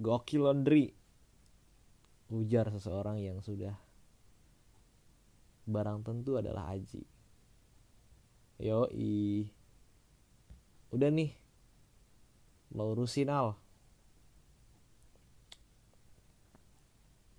Gokil 0.00 0.48
laundry. 0.48 0.96
Ujar 2.32 2.72
seseorang 2.72 3.20
yang 3.20 3.44
sudah 3.44 3.76
barang 5.68 6.02
tentu 6.02 6.40
adalah 6.40 6.72
Aji. 6.72 7.04
Yoi. 8.60 9.50
Udah 10.90 11.10
nih. 11.12 11.36
Mau 12.74 12.94
urusin 12.94 13.28
Al. 13.28 13.58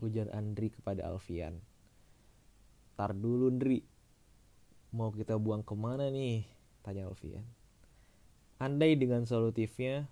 Ujar 0.02 0.28
Andri 0.34 0.74
kepada 0.74 1.08
Alfian. 1.08 1.62
Tar 2.98 3.14
dulu 3.14 3.54
Andri. 3.54 3.86
Mau 4.92 5.14
kita 5.14 5.38
buang 5.38 5.64
ke 5.64 5.78
mana 5.78 6.10
nih? 6.10 6.44
Tanya 6.82 7.08
Alfian. 7.08 7.46
Andai 8.58 8.98
dengan 8.98 9.26
solutifnya 9.26 10.10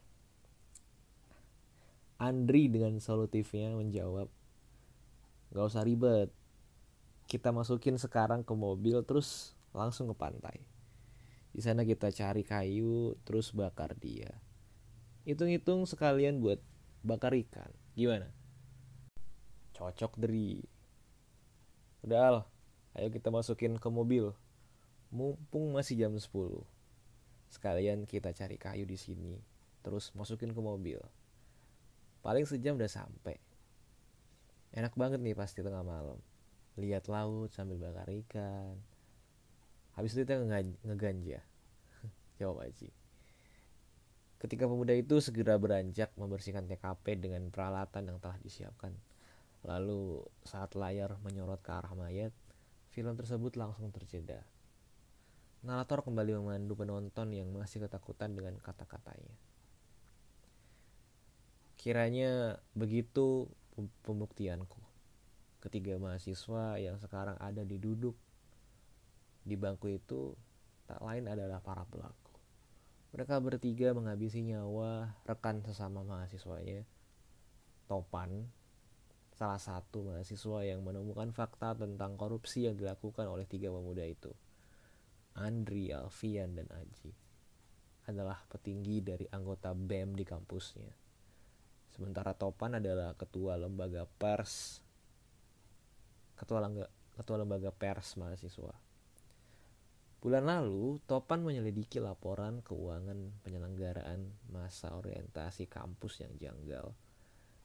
Andri 2.17 2.65
dengan 2.65 2.98
solutifnya 2.98 3.77
menjawab 3.77 4.25
Gak 5.53 5.69
usah 5.69 5.86
ribet 5.86 6.34
Kita 7.29 7.53
masukin 7.53 8.01
sekarang 8.01 8.41
ke 8.41 8.53
mobil 8.58 9.05
terus 9.05 9.53
langsung 9.69 10.10
ke 10.10 10.17
pantai 10.17 10.65
di 11.50 11.62
sana 11.65 11.81
kita 11.81 12.13
cari 12.13 12.46
kayu 12.46 13.17
terus 13.25 13.50
bakar 13.53 13.98
dia 13.98 14.29
hitung-hitung 15.25 15.86
sekalian 15.89 16.41
buat 16.41 16.62
bakar 17.01 17.34
ikan 17.36 17.74
gimana 17.98 18.29
cocok 19.79 20.19
dari 20.19 20.59
udah 22.03 22.19
al. 22.19 22.38
Ayo 23.00 23.07
kita 23.07 23.31
masukin 23.31 23.79
ke 23.79 23.88
mobil. 23.88 24.36
Mumpung 25.09 25.71
masih 25.71 25.95
jam 25.95 26.12
10 26.12 26.27
sekalian 27.50 28.05
kita 28.05 28.31
cari 28.31 28.55
kayu 28.62 28.86
di 28.86 28.95
sini. 28.95 29.41
Terus 29.81 30.13
masukin 30.13 30.53
ke 30.53 30.62
mobil. 30.62 31.01
Paling 32.21 32.45
sejam 32.45 32.77
udah 32.77 32.89
sampai. 32.89 33.41
Enak 34.69 34.93
banget 34.93 35.17
nih 35.19 35.33
pasti 35.33 35.65
tengah 35.65 35.81
malam. 35.81 36.21
Lihat 36.77 37.09
laut 37.09 37.50
sambil 37.50 37.81
bakar 37.81 38.05
ikan. 38.27 38.77
Habis 39.98 40.13
itu 40.13 40.29
kita 40.29 40.45
ngeganja. 40.86 41.41
Jawab 42.39 42.69
Aji. 42.69 42.93
Ketika 44.39 44.69
pemuda 44.69 44.95
itu 44.95 45.19
segera 45.19 45.59
beranjak 45.59 46.15
membersihkan 46.15 46.63
TKP 46.69 47.19
dengan 47.19 47.51
peralatan 47.51 48.07
yang 48.07 48.17
telah 48.24 48.39
disiapkan 48.39 48.95
lalu 49.69 50.25
saat 50.41 50.73
layar 50.73 51.21
menyorot 51.21 51.61
ke 51.61 51.69
arah 51.69 51.93
mayat 51.93 52.33
film 52.89 53.13
tersebut 53.13 53.53
langsung 53.53 53.93
terjeda 53.93 54.41
Narator 55.59 56.07
kembali 56.07 56.39
memandu 56.39 56.71
penonton 56.71 57.35
yang 57.35 57.51
masih 57.51 57.83
ketakutan 57.83 58.31
dengan 58.31 58.55
kata-katanya. 58.63 59.35
Kiranya 61.75 62.63
begitu 62.71 63.51
pembuktianku. 64.07 64.79
Ketiga 65.59 65.99
mahasiswa 65.99 66.79
yang 66.79 66.96
sekarang 67.03 67.35
ada 67.44 67.67
di 67.67 67.75
duduk 67.75 68.15
di 69.44 69.59
bangku 69.59 69.91
itu 69.91 70.31
tak 70.87 71.03
lain 71.03 71.27
adalah 71.27 71.59
para 71.59 71.83
pelaku. 71.83 72.39
Mereka 73.11 73.44
bertiga 73.44 73.91
menghabisi 73.91 74.39
nyawa 74.39 75.11
rekan 75.27 75.59
sesama 75.67 76.07
mahasiswanya, 76.07 76.87
Topan, 77.91 78.48
salah 79.39 79.55
satu 79.55 80.03
mahasiswa 80.03 80.67
yang 80.67 80.83
menemukan 80.83 81.31
fakta 81.31 81.71
tentang 81.71 82.19
korupsi 82.19 82.67
yang 82.67 82.75
dilakukan 82.75 83.23
oleh 83.23 83.47
tiga 83.47 83.71
pemuda 83.71 84.03
itu. 84.03 84.35
Andri, 85.39 85.95
Alfian, 85.95 86.59
dan 86.59 86.67
Aji 86.67 87.15
adalah 88.11 88.43
petinggi 88.51 88.99
dari 88.99 89.23
anggota 89.31 89.71
BEM 89.71 90.19
di 90.19 90.27
kampusnya. 90.27 90.91
Sementara 91.87 92.35
Topan 92.35 92.83
adalah 92.83 93.15
ketua 93.15 93.55
lembaga 93.55 94.03
pers 94.03 94.83
ketua 96.35 96.59
lembaga, 96.59 96.91
ketua 97.15 97.37
lembaga 97.39 97.71
pers 97.71 98.19
mahasiswa. 98.19 98.75
Bulan 100.19 100.43
lalu, 100.51 100.99
Topan 101.07 101.47
menyelidiki 101.47 102.03
laporan 102.03 102.59
keuangan 102.59 103.39
penyelenggaraan 103.39 104.51
masa 104.51 104.91
orientasi 104.99 105.71
kampus 105.71 106.27
yang 106.27 106.35
janggal. 106.35 106.91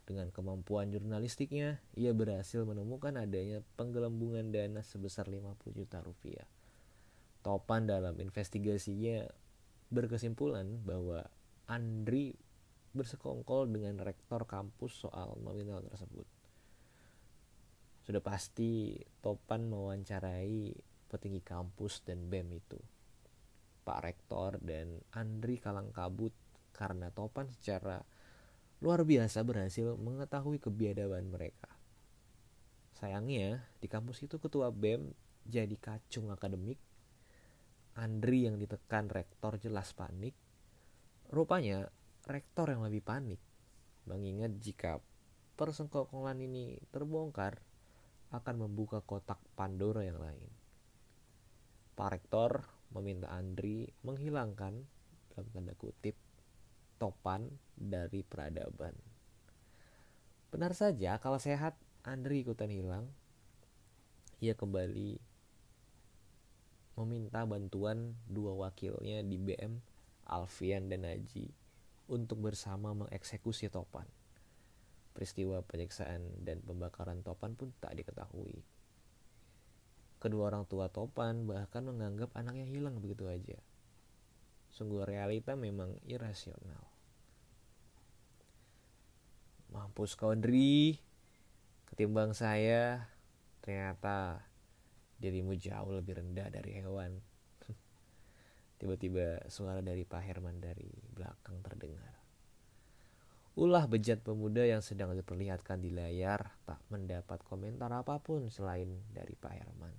Dengan 0.05 0.29
kemampuan 0.29 0.93
jurnalistiknya, 0.93 1.81
ia 1.97 2.13
berhasil 2.13 2.61
menemukan 2.69 3.17
adanya 3.17 3.65
penggelembungan 3.81 4.53
dana 4.53 4.85
sebesar 4.85 5.33
50 5.33 5.57
juta 5.73 6.05
rupiah. 6.05 6.45
Topan 7.41 7.89
dalam 7.89 8.21
investigasinya 8.21 9.25
berkesimpulan 9.89 10.85
bahwa 10.85 11.25
Andri 11.65 12.37
bersekongkol 12.93 13.73
dengan 13.73 14.05
rektor 14.05 14.45
kampus 14.45 15.09
soal 15.09 15.41
nominal 15.41 15.81
tersebut. 15.89 16.29
Sudah 18.05 18.21
pasti 18.21 19.01
Topan 19.25 19.73
mewawancarai 19.73 20.77
petinggi 21.09 21.41
kampus 21.41 22.05
dan 22.05 22.29
BEM 22.29 22.49
itu. 22.53 22.77
Pak 23.85 23.99
Rektor 24.05 24.61
dan 24.61 25.01
Andri 25.17 25.57
kalang 25.57 25.89
kabut 25.93 26.33
karena 26.77 27.09
Topan 27.09 27.49
secara 27.49 28.01
luar 28.85 29.01
biasa 29.01 29.41
berhasil 29.41 29.97
mengetahui 29.97 30.61
kebiadaban 30.61 31.33
mereka. 31.33 31.73
Sayangnya, 33.01 33.65
di 33.81 33.89
kampus 33.89 34.21
itu 34.21 34.37
ketua 34.37 34.69
BEM 34.69 35.09
jadi 35.49 35.73
kacung 35.81 36.29
akademik 36.29 36.77
Andri 37.95 38.43
yang 38.43 38.59
ditekan 38.59 39.07
rektor 39.07 39.55
jelas 39.63 39.95
panik. 39.95 40.35
Rupanya 41.31 41.87
rektor 42.27 42.67
yang 42.67 42.83
lebih 42.83 43.07
panik. 43.07 43.39
Mengingat 44.11 44.59
jika 44.59 44.99
persengkokolan 45.55 46.43
ini 46.43 46.83
terbongkar 46.91 47.63
akan 48.35 48.67
membuka 48.67 48.99
kotak 48.99 49.39
Pandora 49.55 50.03
yang 50.03 50.19
lain. 50.19 50.51
Pak 51.95 52.19
Rektor 52.19 52.67
meminta 52.91 53.31
Andri 53.31 53.87
menghilangkan 54.03 54.75
dalam 55.31 55.47
tanda 55.55 55.79
kutip 55.79 56.19
topan 57.05 57.53
dari 57.77 58.25
peradaban. 58.25 58.97
Benar 60.49 60.73
saja 60.73 61.21
kalau 61.21 61.37
sehat 61.37 61.77
Andri 62.01 62.41
ikutan 62.41 62.73
hilang. 62.73 63.13
Ia 64.41 64.57
kembali 64.57 65.21
meminta 66.97 67.45
bantuan 67.45 68.17
dua 68.25 68.57
wakilnya 68.57 69.21
di 69.21 69.37
BM, 69.37 69.85
Alfian 70.25 70.89
dan 70.89 71.05
Haji, 71.05 71.53
untuk 72.09 72.41
bersama 72.41 72.97
mengeksekusi 72.97 73.69
Topan. 73.69 74.09
Peristiwa 75.13 75.61
penyiksaan 75.61 76.41
dan 76.41 76.65
pembakaran 76.65 77.21
Topan 77.21 77.53
pun 77.53 77.77
tak 77.85 78.01
diketahui. 78.01 78.65
Kedua 80.23 80.49
orang 80.49 80.65
tua 80.65 80.89
Topan 80.89 81.45
bahkan 81.45 81.85
menganggap 81.85 82.33
anaknya 82.33 82.65
hilang 82.65 82.97
begitu 82.97 83.29
aja. 83.29 83.61
Sungguh 84.73 85.05
realita 85.05 85.53
memang 85.59 86.01
irasional. 86.09 86.94
Mampus 89.75 90.15
kau 90.15 90.31
Dri, 90.39 90.95
ketimbang 91.91 92.31
saya, 92.31 93.11
ternyata 93.59 94.39
dirimu 95.19 95.59
jauh 95.59 95.91
lebih 95.91 96.23
rendah 96.23 96.47
dari 96.47 96.79
hewan. 96.79 97.19
Tiba-tiba 98.79 99.43
suara 99.51 99.83
dari 99.83 100.07
Pak 100.07 100.23
Herman 100.23 100.63
dari 100.63 100.95
belakang 101.11 101.59
terdengar. 101.67 102.15
Ulah 103.59 103.91
bejat 103.91 104.23
pemuda 104.23 104.63
yang 104.63 104.79
sedang 104.79 105.11
diperlihatkan 105.11 105.83
di 105.83 105.91
layar 105.91 106.55
tak 106.67 106.79
mendapat 106.95 107.43
komentar 107.43 107.91
apa 107.91 108.23
pun 108.23 108.47
selain 108.55 109.03
dari 109.11 109.35
Pak 109.35 109.55
Herman. 109.59 109.95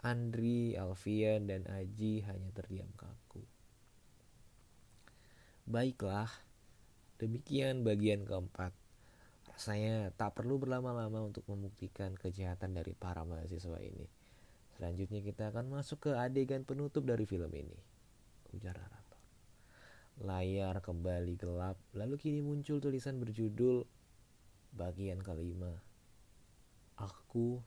Andri, 0.00 0.72
Alfian, 0.80 1.44
dan 1.44 1.68
Aji 1.68 2.24
hanya 2.24 2.48
terdiam 2.56 2.88
kaku. 2.96 3.44
Baiklah, 5.68 6.32
demikian 7.20 7.84
bagian 7.84 8.24
keempat. 8.24 8.72
Rasanya 9.52 10.08
tak 10.16 10.40
perlu 10.40 10.56
berlama-lama 10.56 11.20
untuk 11.20 11.44
membuktikan 11.44 12.16
kejahatan 12.16 12.72
dari 12.72 12.96
para 12.96 13.28
mahasiswa 13.28 13.76
ini. 13.76 14.08
Selanjutnya 14.80 15.20
kita 15.20 15.52
akan 15.52 15.68
masuk 15.68 16.08
ke 16.08 16.10
adegan 16.16 16.64
penutup 16.64 17.04
dari 17.04 17.28
film 17.28 17.52
ini. 17.52 17.76
Ujar 18.56 18.72
narator. 18.72 19.20
Layar 20.24 20.80
kembali 20.80 21.36
gelap, 21.36 21.76
lalu 21.92 22.16
kini 22.16 22.40
muncul 22.40 22.80
tulisan 22.80 23.20
berjudul 23.20 23.84
bagian 24.72 25.20
kelima. 25.20 25.76
Aku 26.96 27.60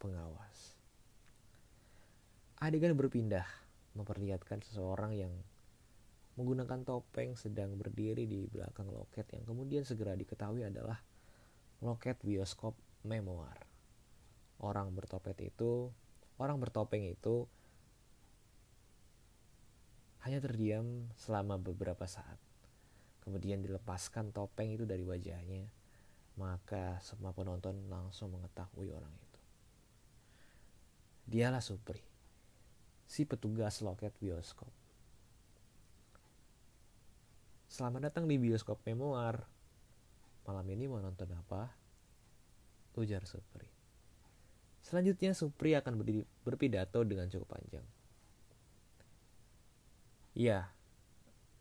pengawas. 0.00 0.80
Adegan 2.56 2.96
berpindah, 2.96 3.44
memperlihatkan 3.92 4.64
seseorang 4.64 5.12
yang 5.12 5.32
menggunakan 6.38 6.86
topeng 6.86 7.34
sedang 7.34 7.74
berdiri 7.74 8.26
di 8.28 8.46
belakang 8.46 8.86
loket 8.90 9.26
yang 9.34 9.44
kemudian 9.46 9.82
segera 9.82 10.14
diketahui 10.14 10.62
adalah 10.62 11.02
loket 11.80 12.20
bioskop 12.20 12.76
memoir. 13.02 13.66
Orang 14.60 14.92
bertopet 14.92 15.40
itu, 15.40 15.88
orang 16.36 16.60
bertopeng 16.60 17.08
itu 17.08 17.48
hanya 20.20 20.38
terdiam 20.44 21.08
selama 21.16 21.56
beberapa 21.56 22.04
saat. 22.04 22.36
Kemudian 23.24 23.64
dilepaskan 23.64 24.32
topeng 24.36 24.76
itu 24.76 24.84
dari 24.84 25.00
wajahnya, 25.04 25.64
maka 26.36 27.00
semua 27.00 27.32
penonton 27.32 27.88
langsung 27.88 28.32
mengetahui 28.32 28.92
orang 28.92 29.12
itu. 29.12 29.40
Dialah 31.30 31.64
Supri, 31.64 32.04
si 33.08 33.24
petugas 33.24 33.80
loket 33.80 34.12
bioskop. 34.20 34.68
Selamat 37.80 38.12
datang 38.12 38.28
di 38.28 38.36
bioskop 38.36 38.84
memoir. 38.84 39.40
Malam 40.44 40.68
ini 40.68 40.84
mau 40.84 41.00
nonton 41.00 41.32
apa? 41.32 41.72
Ujar 42.92 43.24
Supri. 43.24 43.64
Selanjutnya 44.84 45.32
Supri 45.32 45.72
akan 45.72 45.96
berdiri, 45.96 46.28
berpidato 46.44 47.00
dengan 47.08 47.32
cukup 47.32 47.56
panjang. 47.56 47.88
Ya, 50.36 50.76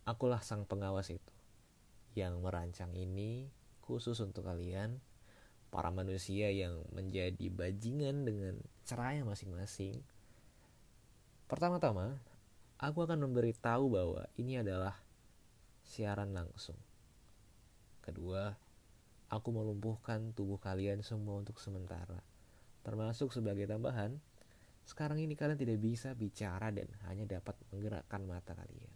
akulah 0.04 0.44
sang 0.44 0.68
pengawas 0.68 1.08
itu 1.08 1.36
yang 2.20 2.44
merancang 2.44 2.92
ini 3.00 3.48
khusus 3.80 4.20
untuk 4.20 4.44
kalian 4.44 5.00
para 5.72 5.88
manusia 5.88 6.52
yang 6.52 6.84
menjadi 6.92 7.48
bajingan 7.48 8.28
dengan 8.28 8.60
caranya 8.84 9.24
masing-masing. 9.24 10.04
Pertama-tama, 11.48 12.20
aku 12.76 13.08
akan 13.08 13.24
memberitahu 13.24 13.88
bahwa 13.88 14.28
ini 14.36 14.60
adalah 14.60 15.00
siaran 15.90 16.38
langsung. 16.38 16.78
Kedua, 18.06 18.54
aku 19.34 19.50
melumpuhkan 19.50 20.38
tubuh 20.38 20.62
kalian 20.62 21.02
semua 21.02 21.42
untuk 21.42 21.58
sementara. 21.58 22.22
Termasuk 22.86 23.34
sebagai 23.34 23.66
tambahan, 23.66 24.22
sekarang 24.86 25.22
ini 25.22 25.34
kalian 25.34 25.58
tidak 25.58 25.82
bisa 25.82 26.14
bicara 26.14 26.70
dan 26.70 26.90
hanya 27.10 27.26
dapat 27.26 27.58
menggerakkan 27.74 28.22
mata 28.26 28.54
kalian. 28.54 28.94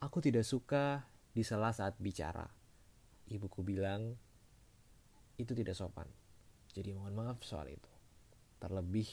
Aku 0.00 0.24
tidak 0.24 0.48
suka 0.48 1.04
di 1.36 1.44
salah 1.44 1.76
saat 1.76 2.00
bicara. 2.00 2.48
Ibuku 3.28 3.60
bilang 3.60 4.16
itu 5.36 5.52
tidak 5.56 5.76
sopan. 5.76 6.08
Jadi 6.72 6.92
mohon 6.96 7.16
maaf 7.16 7.40
soal 7.44 7.68
itu. 7.72 7.92
Terlebih, 8.60 9.08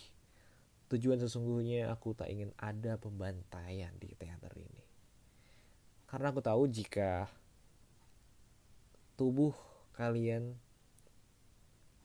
tujuan 0.91 1.19
sesungguhnya 1.19 1.91
aku 1.91 2.11
tak 2.15 2.27
ingin 2.27 2.51
ada 2.59 2.99
pembantaian 2.99 3.95
di 3.95 4.11
teater 4.15 4.51
ini. 4.59 4.76
Karena 6.07 6.31
aku 6.31 6.39
tahu 6.39 6.71
jika 6.71 7.27
tubuh 9.19 9.51
kalian 9.91 10.55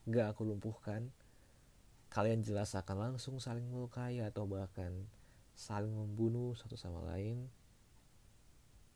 gak 0.03 0.35
aku 0.35 0.43
lumpuhkan, 0.43 1.07
kalian 2.11 2.43
jelas 2.43 2.75
akan 2.75 2.99
langsung 2.99 3.39
saling 3.39 3.63
melukai 3.63 4.19
atau 4.19 4.43
bahkan 4.43 4.91
saling 5.55 5.95
membunuh 5.95 6.51
satu 6.59 6.75
sama 6.75 6.99
lain. 7.15 7.47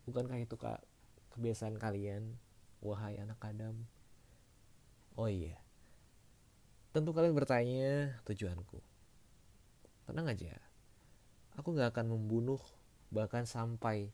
Bukankah 0.04 0.44
itu 0.44 0.60
kak 0.60 0.84
kebiasaan 1.32 1.80
kalian, 1.80 2.36
wahai 2.84 3.16
anak 3.16 3.40
Adam? 3.40 3.88
Oh 5.16 5.32
iya, 5.32 5.56
tentu 6.92 7.16
kalian 7.16 7.32
bertanya 7.32 8.20
tujuanku. 8.28 8.84
Tenang 10.04 10.28
aja, 10.28 10.60
aku 11.56 11.72
gak 11.80 11.96
akan 11.96 12.12
membunuh 12.12 12.60
bahkan 13.08 13.48
sampai 13.48 14.12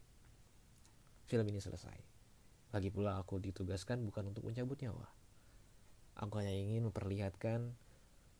film 1.27 1.45
ini 1.47 1.59
selesai. 1.59 1.97
Lagi 2.73 2.89
pula 2.89 3.21
aku 3.21 3.37
ditugaskan 3.37 4.01
bukan 4.01 4.33
untuk 4.33 4.49
mencabut 4.49 4.79
nyawa. 4.81 5.07
Aku 6.17 6.41
hanya 6.41 6.53
ingin 6.53 6.89
memperlihatkan 6.89 7.73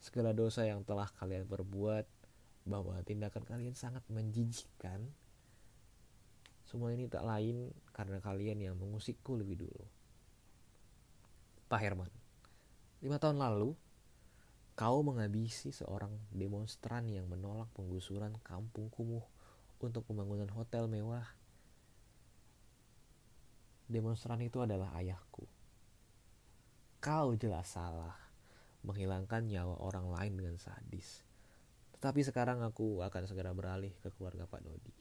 segala 0.02 0.36
dosa 0.36 0.66
yang 0.66 0.82
telah 0.84 1.08
kalian 1.16 1.48
perbuat 1.48 2.06
bahwa 2.68 3.00
tindakan 3.06 3.44
kalian 3.46 3.76
sangat 3.78 4.04
menjijikkan. 4.10 5.06
Semua 6.68 6.92
ini 6.92 7.06
tak 7.06 7.24
lain 7.24 7.70
karena 7.94 8.18
kalian 8.20 8.58
yang 8.58 8.76
mengusikku 8.76 9.38
lebih 9.38 9.68
dulu. 9.68 9.84
Pak 11.70 11.80
Herman, 11.82 12.10
lima 13.02 13.18
tahun 13.18 13.38
lalu 13.38 13.78
kau 14.74 15.06
menghabisi 15.06 15.70
seorang 15.70 16.10
demonstran 16.34 17.06
yang 17.06 17.30
menolak 17.30 17.70
penggusuran 17.78 18.34
kampung 18.42 18.90
kumuh 18.90 19.22
untuk 19.78 20.02
pembangunan 20.10 20.50
hotel 20.50 20.90
mewah 20.90 21.30
demonstran 23.94 24.42
itu 24.42 24.66
adalah 24.66 24.90
ayahku. 24.98 25.46
Kau 26.98 27.38
jelas 27.38 27.70
salah 27.70 28.18
menghilangkan 28.84 29.48
nyawa 29.48 29.80
orang 29.80 30.10
lain 30.12 30.34
dengan 30.40 30.56
sadis. 30.60 31.24
Tetapi 31.96 32.20
sekarang 32.26 32.60
aku 32.66 33.00
akan 33.00 33.24
segera 33.30 33.56
beralih 33.56 33.96
ke 34.04 34.12
keluarga 34.12 34.44
Pak 34.44 34.60
Dodi. 34.66 34.96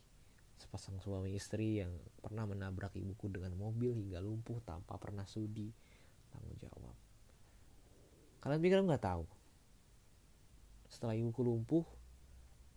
Sepasang 0.61 1.03
suami 1.03 1.35
istri 1.35 1.83
yang 1.83 1.91
pernah 2.23 2.47
menabrak 2.47 2.95
ibuku 2.95 3.27
dengan 3.27 3.59
mobil 3.59 3.99
hingga 3.99 4.23
lumpuh 4.23 4.63
tanpa 4.63 4.95
pernah 5.01 5.27
sudi 5.27 5.67
tanggung 6.31 6.55
jawab. 6.63 6.95
Kalian 8.39 8.63
pikir 8.63 8.79
nggak 8.83 9.03
tahu? 9.03 9.27
Setelah 10.87 11.19
ibuku 11.19 11.43
lumpuh, 11.43 11.83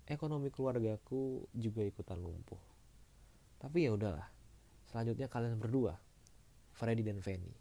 ekonomi 0.10 0.50
keluargaku 0.50 1.46
juga 1.54 1.86
ikutan 1.86 2.18
lumpuh. 2.18 2.62
Tapi 3.62 3.86
ya 3.86 3.94
udahlah, 3.94 4.26
selanjutnya 4.90 5.30
kalian 5.30 5.58
berdua 5.62 5.98
Freddy 6.76 7.08
dan 7.08 7.24
Fanny. 7.24 7.56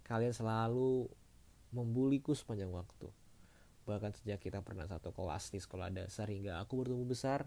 Kalian 0.00 0.32
selalu 0.32 1.12
membuliku 1.76 2.32
sepanjang 2.32 2.72
waktu. 2.72 3.12
Bahkan 3.84 4.16
sejak 4.16 4.40
kita 4.40 4.64
pernah 4.64 4.88
satu 4.88 5.12
kelas 5.12 5.52
di 5.52 5.60
sekolah 5.60 5.92
dasar 5.92 6.32
hingga 6.32 6.58
aku 6.58 6.82
bertumbuh 6.82 7.06
besar, 7.06 7.46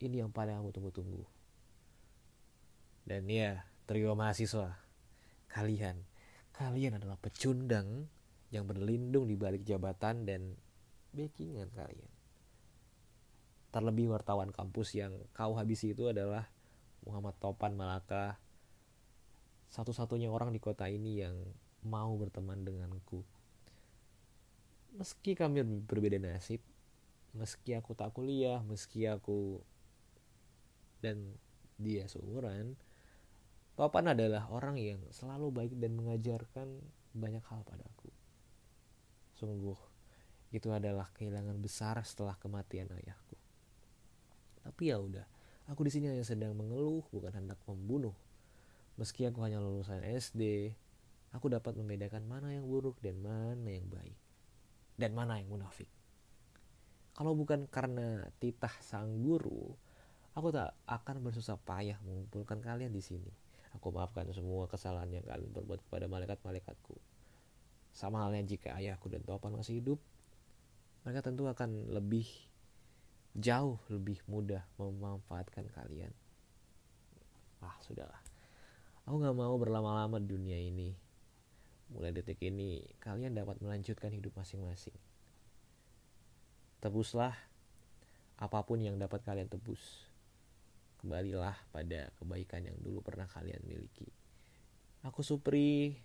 ini 0.00 0.20
yang 0.20 0.30
paling 0.30 0.54
aku 0.54 0.70
tunggu-tunggu. 0.76 1.24
Dan 3.02 3.26
ya, 3.26 3.64
trio 3.88 4.14
mahasiswa, 4.14 4.76
kalian, 5.50 6.04
kalian 6.54 7.00
adalah 7.00 7.18
pecundang 7.18 8.06
yang 8.54 8.68
berlindung 8.68 9.26
di 9.26 9.34
balik 9.34 9.66
jabatan 9.66 10.28
dan 10.28 10.54
backingan 11.16 11.72
kalian. 11.74 12.12
Terlebih 13.70 14.10
wartawan 14.10 14.50
kampus 14.50 14.98
yang 14.98 15.14
kau 15.34 15.54
habisi 15.54 15.94
itu 15.94 16.10
adalah 16.10 16.50
Muhammad 17.06 17.38
Topan 17.38 17.74
Malaka, 17.78 18.38
satu-satunya 19.70 20.28
orang 20.28 20.50
di 20.50 20.58
kota 20.58 20.90
ini 20.90 21.22
yang 21.22 21.34
mau 21.86 22.12
berteman 22.18 22.66
denganku. 22.66 23.22
Meski 24.98 25.38
kami 25.38 25.62
berbeda 25.62 26.18
nasib, 26.18 26.60
meski 27.32 27.78
aku 27.78 27.94
tak 27.94 28.10
kuliah, 28.10 28.58
meski 28.66 29.06
aku 29.06 29.62
dan 31.00 31.38
dia 31.80 32.04
seumuran, 32.10 32.76
Papan 33.80 34.12
adalah 34.12 34.44
orang 34.52 34.76
yang 34.76 35.00
selalu 35.08 35.48
baik 35.48 35.72
dan 35.80 35.96
mengajarkan 35.96 36.68
banyak 37.16 37.40
hal 37.48 37.64
padaku. 37.64 38.12
Sungguh, 39.40 39.80
itu 40.52 40.68
adalah 40.68 41.08
kehilangan 41.16 41.56
besar 41.64 41.96
setelah 42.04 42.36
kematian 42.36 42.92
ayahku. 42.92 43.40
Tapi 44.60 44.92
ya 44.92 45.00
udah, 45.00 45.24
aku 45.64 45.88
di 45.88 45.96
sini 45.96 46.12
hanya 46.12 46.28
sedang 46.28 46.52
mengeluh, 46.52 47.08
bukan 47.08 47.32
hendak 47.32 47.56
membunuh. 47.64 48.12
Meski 49.00 49.24
aku 49.24 49.40
hanya 49.40 49.64
lulusan 49.64 50.04
SD, 50.04 50.76
aku 51.32 51.48
dapat 51.48 51.72
membedakan 51.72 52.20
mana 52.28 52.52
yang 52.52 52.68
buruk 52.68 53.00
dan 53.00 53.16
mana 53.24 53.64
yang 53.64 53.88
baik. 53.88 54.18
Dan 55.00 55.16
mana 55.16 55.40
yang 55.40 55.48
munafik. 55.48 55.88
Kalau 57.16 57.32
bukan 57.32 57.64
karena 57.72 58.28
titah 58.36 58.76
sang 58.84 59.24
guru, 59.24 59.72
aku 60.36 60.52
tak 60.52 60.76
akan 60.84 61.24
bersusah 61.24 61.56
payah 61.56 61.96
mengumpulkan 62.04 62.60
kalian 62.60 62.92
di 62.92 63.00
sini. 63.00 63.32
Aku 63.72 63.88
maafkan 63.88 64.28
semua 64.36 64.68
kesalahan 64.68 65.08
yang 65.08 65.24
kalian 65.24 65.48
perbuat 65.48 65.80
kepada 65.88 66.04
malaikat-malaikatku. 66.04 67.00
Sama 67.96 68.20
halnya 68.20 68.44
jika 68.44 68.76
ayahku 68.76 69.08
dan 69.08 69.24
Topan 69.24 69.56
masih 69.56 69.80
hidup, 69.80 69.96
mereka 71.08 71.24
tentu 71.24 71.48
akan 71.48 71.88
lebih 71.88 72.28
jauh 73.32 73.80
lebih 73.88 74.20
mudah 74.28 74.60
memanfaatkan 74.76 75.72
kalian. 75.72 76.12
Ah, 77.64 77.80
sudahlah. 77.80 78.29
Aku 79.08 79.16
gak 79.20 79.36
mau 79.36 79.56
berlama-lama 79.56 80.20
di 80.20 80.28
dunia 80.28 80.58
ini. 80.60 80.92
Mulai 81.90 82.14
detik 82.14 82.38
ini, 82.44 82.84
kalian 83.02 83.34
dapat 83.34 83.58
melanjutkan 83.58 84.14
hidup 84.14 84.36
masing-masing. 84.38 84.94
Tebuslah 86.80 87.34
apa 88.40 88.58
pun 88.64 88.80
yang 88.80 88.96
dapat 88.96 89.20
kalian 89.20 89.52
tebus. 89.52 90.08
kembalilah 91.00 91.56
pada 91.72 92.12
kebaikan 92.20 92.60
yang 92.60 92.76
dulu 92.76 93.00
pernah 93.00 93.24
kalian 93.24 93.64
miliki. 93.64 94.04
Aku 95.00 95.24
Supri, 95.24 95.96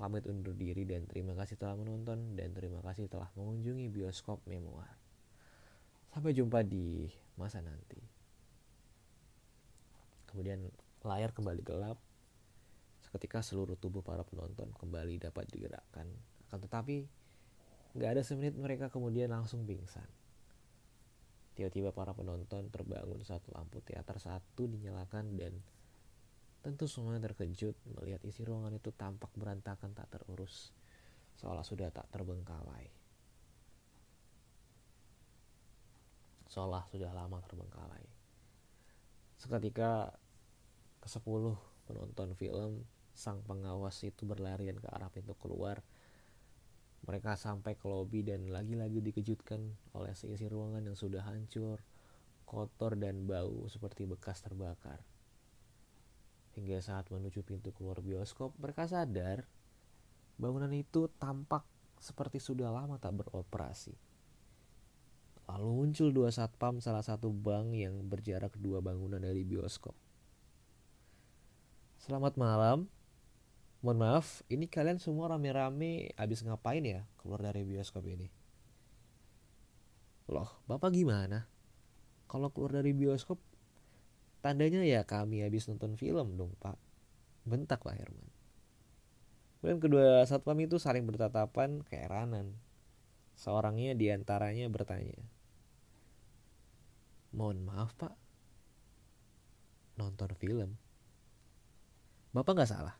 pamit 0.00 0.24
undur 0.24 0.56
diri 0.56 0.88
dan 0.88 1.04
terima 1.04 1.36
kasih 1.36 1.60
telah 1.60 1.76
menonton 1.76 2.40
dan 2.40 2.56
terima 2.56 2.80
kasih 2.80 3.12
telah 3.12 3.28
mengunjungi 3.36 3.92
bioskop 3.92 4.40
memoir. 4.48 4.88
Sampai 6.08 6.32
jumpa 6.32 6.64
di 6.64 7.04
masa 7.36 7.60
nanti. 7.60 8.00
Kemudian 10.32 10.64
layar 11.04 11.32
kembali 11.32 11.62
gelap. 11.64 11.98
Seketika 13.00 13.40
seluruh 13.40 13.74
tubuh 13.80 14.04
para 14.04 14.22
penonton 14.22 14.70
kembali 14.76 15.18
dapat 15.18 15.48
digerakkan. 15.48 16.06
Akan 16.48 16.60
tetapi, 16.60 17.08
nggak 17.96 18.10
ada 18.18 18.22
semenit 18.22 18.54
mereka 18.54 18.92
kemudian 18.92 19.32
langsung 19.32 19.64
pingsan. 19.64 20.06
Tiba-tiba 21.58 21.90
para 21.90 22.14
penonton 22.14 22.70
terbangun 22.70 23.20
saat 23.26 23.42
lampu 23.50 23.82
teater 23.82 24.16
satu 24.16 24.70
dinyalakan 24.70 25.36
dan 25.36 25.52
tentu 26.60 26.84
semuanya 26.84 27.32
terkejut 27.32 27.72
melihat 27.96 28.20
isi 28.24 28.44
ruangan 28.44 28.76
itu 28.76 28.92
tampak 28.92 29.32
berantakan 29.32 29.96
tak 29.96 30.12
terurus, 30.12 30.72
seolah 31.40 31.64
sudah 31.64 31.88
tak 31.88 32.06
terbengkalai. 32.12 32.88
Seolah 36.50 36.84
sudah 36.90 37.10
lama 37.14 37.38
terbengkalai. 37.46 38.04
Seketika 39.40 40.12
ke 41.00 41.08
sepuluh 41.08 41.56
penonton 41.88 42.36
film 42.36 42.84
sang 43.16 43.42
pengawas 43.44 43.98
itu 44.06 44.22
berlarian 44.28 44.78
ke 44.78 44.86
arah 44.88 45.10
pintu 45.10 45.34
keluar 45.36 45.82
mereka 47.08 47.32
sampai 47.36 47.80
ke 47.80 47.88
lobi 47.88 48.20
dan 48.20 48.52
lagi-lagi 48.52 49.00
dikejutkan 49.00 49.60
oleh 49.96 50.12
seisi 50.12 50.44
ruangan 50.44 50.84
yang 50.84 50.96
sudah 50.98 51.24
hancur, 51.24 51.80
kotor 52.44 52.92
dan 53.00 53.24
bau 53.24 53.64
seperti 53.72 54.04
bekas 54.04 54.44
terbakar. 54.44 55.00
Hingga 56.52 56.82
saat 56.84 57.08
menuju 57.08 57.40
pintu 57.40 57.72
keluar 57.72 58.04
bioskop, 58.04 58.52
mereka 58.60 58.84
sadar 58.84 59.48
bangunan 60.36 60.72
itu 60.76 61.08
tampak 61.16 61.64
seperti 61.96 62.36
sudah 62.36 62.68
lama 62.68 63.00
tak 63.00 63.16
beroperasi. 63.16 63.96
Lalu 65.48 65.68
muncul 65.72 66.08
dua 66.12 66.28
satpam 66.30 66.78
salah 66.84 67.02
satu 67.02 67.32
bank 67.32 67.74
yang 67.74 67.96
berjarak 68.06 68.54
dua 68.60 68.84
bangunan 68.84 69.18
dari 69.18 69.42
bioskop. 69.42 69.96
Selamat 72.00 72.32
malam, 72.40 72.88
Mohon 73.84 73.98
maaf, 74.00 74.40
ini 74.48 74.64
kalian 74.64 74.96
semua 74.96 75.36
rame-rame 75.36 76.16
habis 76.16 76.40
ngapain 76.40 76.80
ya 76.80 77.04
keluar 77.20 77.44
dari 77.44 77.60
bioskop 77.60 78.08
ini? 78.08 78.32
Loh, 80.32 80.48
Bapak 80.64 80.96
gimana? 80.96 81.44
Kalau 82.24 82.48
keluar 82.56 82.80
dari 82.80 82.96
bioskop, 82.96 83.36
tandanya 84.40 84.80
ya 84.80 85.04
kami 85.04 85.44
habis 85.44 85.68
nonton 85.68 86.00
film 86.00 86.40
dong, 86.40 86.56
Pak. 86.56 86.80
Bentak 87.44 87.84
Pak 87.84 87.92
Herman. 87.92 88.32
Kemudian 89.60 89.80
kedua 89.84 90.24
satpam 90.24 90.56
itu 90.56 90.80
saling 90.80 91.04
bertatapan 91.04 91.84
keheranan. 91.84 92.56
Seorangnya 93.36 93.92
di 93.92 94.08
antaranya 94.08 94.64
bertanya, 94.72 95.20
Mohon 97.36 97.68
maaf 97.68 97.92
Pak, 98.00 98.16
nonton 100.00 100.32
film. 100.40 100.80
Bapak 102.30 102.52
nggak 102.54 102.70
salah. 102.70 102.96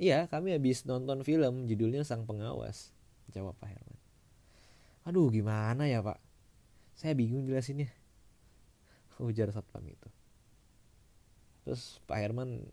Iya, 0.00 0.30
kami 0.32 0.56
habis 0.56 0.88
nonton 0.88 1.20
film 1.26 1.68
judulnya 1.68 2.06
Sang 2.06 2.24
Pengawas. 2.24 2.94
Jawab 3.34 3.58
Pak 3.60 3.68
Herman. 3.68 3.98
Aduh, 5.04 5.28
gimana 5.28 5.84
ya 5.84 6.00
Pak? 6.00 6.16
Saya 6.96 7.12
bingung 7.12 7.44
jelasinnya. 7.44 7.92
Ujar 9.20 9.52
satpam 9.52 9.84
itu. 9.84 10.08
Terus 11.66 12.00
Pak 12.08 12.16
Herman 12.16 12.64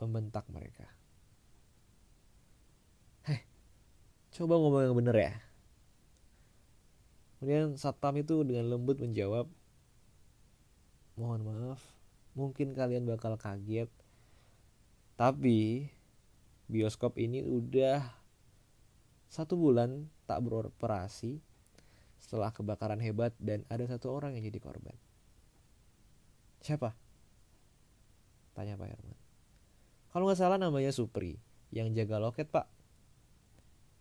membentak 0.00 0.48
mereka. 0.48 0.88
Heh, 3.28 3.44
coba 4.32 4.56
ngomong 4.56 4.82
yang 4.88 4.96
bener 4.96 5.16
ya. 5.20 5.34
Kemudian 7.36 7.76
satpam 7.76 8.16
itu 8.20 8.40
dengan 8.44 8.72
lembut 8.72 9.00
menjawab, 9.00 9.48
Mohon 11.20 11.52
maaf, 11.52 11.84
mungkin 12.34 12.72
kalian 12.72 13.06
bakal 13.06 13.34
kaget 13.34 13.90
tapi 15.20 15.90
bioskop 16.70 17.18
ini 17.18 17.42
udah 17.42 18.06
satu 19.30 19.54
bulan 19.58 20.10
tak 20.26 20.42
beroperasi 20.42 21.42
setelah 22.18 22.54
kebakaran 22.54 23.02
hebat 23.02 23.34
dan 23.42 23.66
ada 23.66 23.82
satu 23.90 24.14
orang 24.14 24.38
yang 24.38 24.46
jadi 24.46 24.60
korban. 24.62 24.94
Siapa? 26.60 26.92
Tanya 28.54 28.76
Pak 28.76 28.86
Herman. 28.86 29.18
Kalau 30.10 30.24
nggak 30.26 30.38
salah 30.38 30.58
namanya 30.58 30.90
Supri 30.94 31.38
yang 31.74 31.90
jaga 31.94 32.18
loket 32.18 32.50
Pak. 32.50 32.66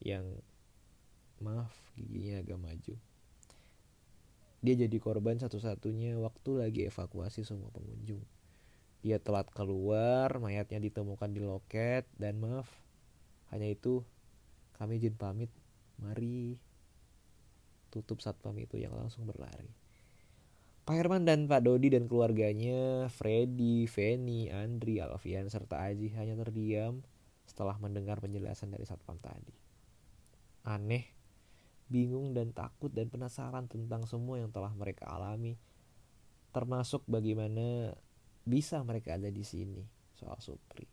Yang 0.02 0.42
maaf 1.40 1.72
giginya 1.96 2.44
agak 2.44 2.60
maju. 2.60 2.96
Dia 4.60 4.76
jadi 4.76 4.98
korban 5.00 5.40
satu-satunya 5.40 6.20
waktu 6.20 6.60
lagi 6.60 6.82
evakuasi 6.88 7.48
semua 7.48 7.72
pengunjung. 7.72 8.20
Dia 9.00 9.16
telat 9.16 9.48
keluar, 9.56 10.36
mayatnya 10.44 10.84
ditemukan 10.84 11.32
di 11.32 11.40
loket, 11.40 12.04
dan 12.20 12.44
maaf, 12.44 12.68
hanya 13.56 13.72
itu 13.72 14.04
kami 14.76 15.00
izin 15.00 15.16
pamit. 15.16 15.48
Mari 16.00 16.60
tutup 17.92 18.20
satpam 18.20 18.56
itu 18.60 18.76
yang 18.76 18.92
langsung 18.96 19.24
berlari. 19.24 19.72
Pak 20.84 20.96
Herman 20.98 21.22
dan 21.22 21.46
Pak 21.46 21.64
Dodi 21.64 21.94
dan 21.94 22.10
keluarganya, 22.10 23.08
Freddy, 23.14 23.86
Feni, 23.86 24.50
Andri, 24.50 24.98
Alfian, 24.98 25.46
serta 25.46 25.86
Aji 25.86 26.10
hanya 26.18 26.34
terdiam 26.34 27.06
setelah 27.46 27.78
mendengar 27.78 28.18
penjelasan 28.18 28.74
dari 28.74 28.90
satpam 28.90 29.22
tadi. 29.22 29.54
Aneh, 30.66 31.06
bingung 31.90 32.38
dan 32.38 32.54
takut 32.54 32.94
dan 32.94 33.10
penasaran 33.10 33.66
tentang 33.66 34.06
semua 34.06 34.38
yang 34.38 34.54
telah 34.54 34.72
mereka 34.78 35.10
alami, 35.10 35.58
termasuk 36.54 37.02
bagaimana 37.10 37.98
bisa 38.46 38.82
mereka 38.86 39.18
ada 39.18 39.28
di 39.28 39.42
sini 39.42 39.82
soal 40.14 40.38
Supri. 40.38 40.86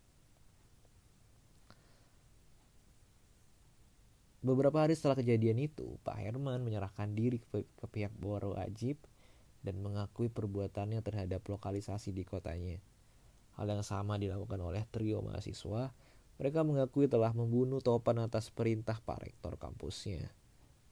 Beberapa 4.47 4.87
hari 4.87 4.95
setelah 4.95 5.19
kejadian 5.19 5.59
itu, 5.59 5.99
Pak 6.07 6.23
Herman 6.23 6.63
menyerahkan 6.63 7.11
diri 7.19 7.43
ke, 7.43 7.67
ke 7.67 7.87
pihak 7.91 8.15
wajib 8.23 8.95
dan 9.67 9.83
mengakui 9.83 10.31
perbuatannya 10.31 11.03
terhadap 11.03 11.43
lokalisasi 11.43 12.15
di 12.15 12.23
kotanya. 12.23 12.79
Hal 13.59 13.67
yang 13.67 13.83
sama 13.83 14.15
dilakukan 14.15 14.63
oleh 14.63 14.87
trio 14.95 15.19
mahasiswa. 15.19 15.91
Mereka 16.39 16.63
mengakui 16.63 17.11
telah 17.11 17.35
membunuh 17.35 17.83
Topan 17.83 18.23
atas 18.23 18.53
perintah 18.53 19.03
Pak 19.03 19.27
Rektor 19.27 19.59
kampusnya. 19.59 20.31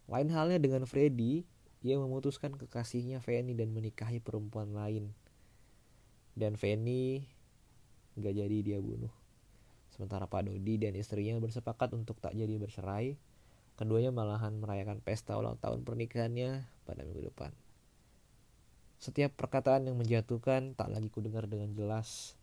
Lain 0.08 0.28
halnya 0.32 0.60
dengan 0.60 0.84
Freddy, 0.84 1.48
ia 1.84 1.96
memutuskan 1.96 2.56
kekasihnya 2.56 3.20
Feni 3.20 3.52
dan 3.56 3.72
menikahi 3.72 4.20
perempuan 4.20 4.72
lain 4.72 5.12
dan 6.34 6.58
Feni 6.58 7.22
gak 8.18 8.34
jadi 8.34 8.58
dia 8.62 8.78
bunuh. 8.82 9.10
Sementara 9.94 10.26
Pak 10.26 10.50
Dodi 10.50 10.74
dan 10.82 10.98
istrinya 10.98 11.38
bersepakat 11.38 11.94
untuk 11.94 12.18
tak 12.18 12.34
jadi 12.34 12.58
bercerai. 12.58 13.14
Keduanya 13.74 14.10
malahan 14.14 14.58
merayakan 14.58 15.02
pesta 15.02 15.34
ulang 15.34 15.58
tahun 15.58 15.82
pernikahannya 15.82 16.66
pada 16.86 17.02
minggu 17.06 17.30
depan. 17.30 17.50
Setiap 18.98 19.34
perkataan 19.34 19.86
yang 19.90 19.98
menjatuhkan 19.98 20.78
tak 20.78 20.90
lagi 20.94 21.10
kudengar 21.10 21.46
dengan 21.50 21.74
jelas 21.74 22.38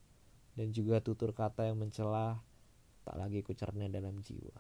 dan 0.56 0.76
juga 0.76 1.00
tutur 1.00 1.32
kata 1.32 1.72
yang 1.72 1.80
mencela 1.80 2.44
tak 3.08 3.16
lagi 3.16 3.44
kucerna 3.44 3.88
dalam 3.88 4.20
jiwa. 4.20 4.60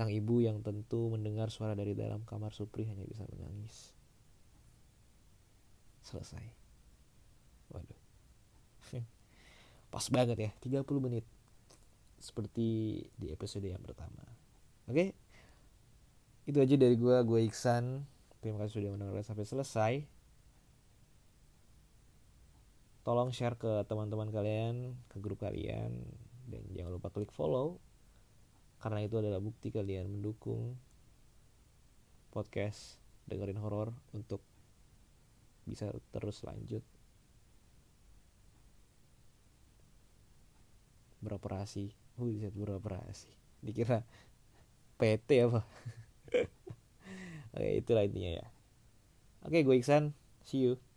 Sang 0.00 0.08
ibu 0.08 0.40
yang 0.40 0.64
tentu 0.64 1.12
mendengar 1.12 1.52
suara 1.52 1.76
dari 1.76 1.92
dalam 1.92 2.24
kamar 2.24 2.56
Supri 2.56 2.88
hanya 2.88 3.04
bisa 3.04 3.20
menangis. 3.28 3.92
Selesai. 6.00 6.40
Waduh. 7.68 8.00
Pas 9.92 10.06
banget 10.08 10.40
ya 10.40 10.50
30 10.64 10.88
menit. 11.04 11.28
Seperti 12.16 12.96
di 13.12 13.28
episode 13.28 13.68
yang 13.68 13.84
pertama. 13.84 14.24
Oke? 14.88 15.12
Itu 16.48 16.64
aja 16.64 16.80
dari 16.80 16.96
gue 16.96 17.16
gue 17.20 17.40
Iksan. 17.44 18.00
Terima 18.40 18.56
kasih 18.64 18.80
sudah 18.80 18.96
mendengarkan 18.96 19.36
sampai 19.36 19.44
selesai. 19.44 19.94
Tolong 23.04 23.36
share 23.36 23.60
ke 23.60 23.84
teman-teman 23.84 24.32
kalian 24.32 24.96
ke 25.12 25.20
grup 25.20 25.44
kalian. 25.44 25.92
Dan 26.48 26.64
jangan 26.72 26.96
lupa 26.96 27.12
klik 27.12 27.28
follow 27.36 27.89
karena 28.80 29.04
itu 29.04 29.20
adalah 29.20 29.38
bukti 29.44 29.68
kalian 29.68 30.08
mendukung 30.08 30.74
podcast 32.32 32.96
dengerin 33.28 33.60
horor 33.60 33.92
untuk 34.16 34.40
bisa 35.68 35.92
terus 36.10 36.40
lanjut 36.42 36.82
beroperasi. 41.20 41.92
Bisa 42.16 42.48
beroperasi. 42.48 43.28
Dikira 43.60 44.00
PT 44.96 45.44
apa? 45.44 45.60
Oke 47.54 47.68
itulah 47.76 48.08
intinya 48.08 48.40
ya. 48.40 48.46
Oke 49.44 49.60
gue 49.60 49.76
Iksan. 49.76 50.16
See 50.48 50.64
you 50.64 50.89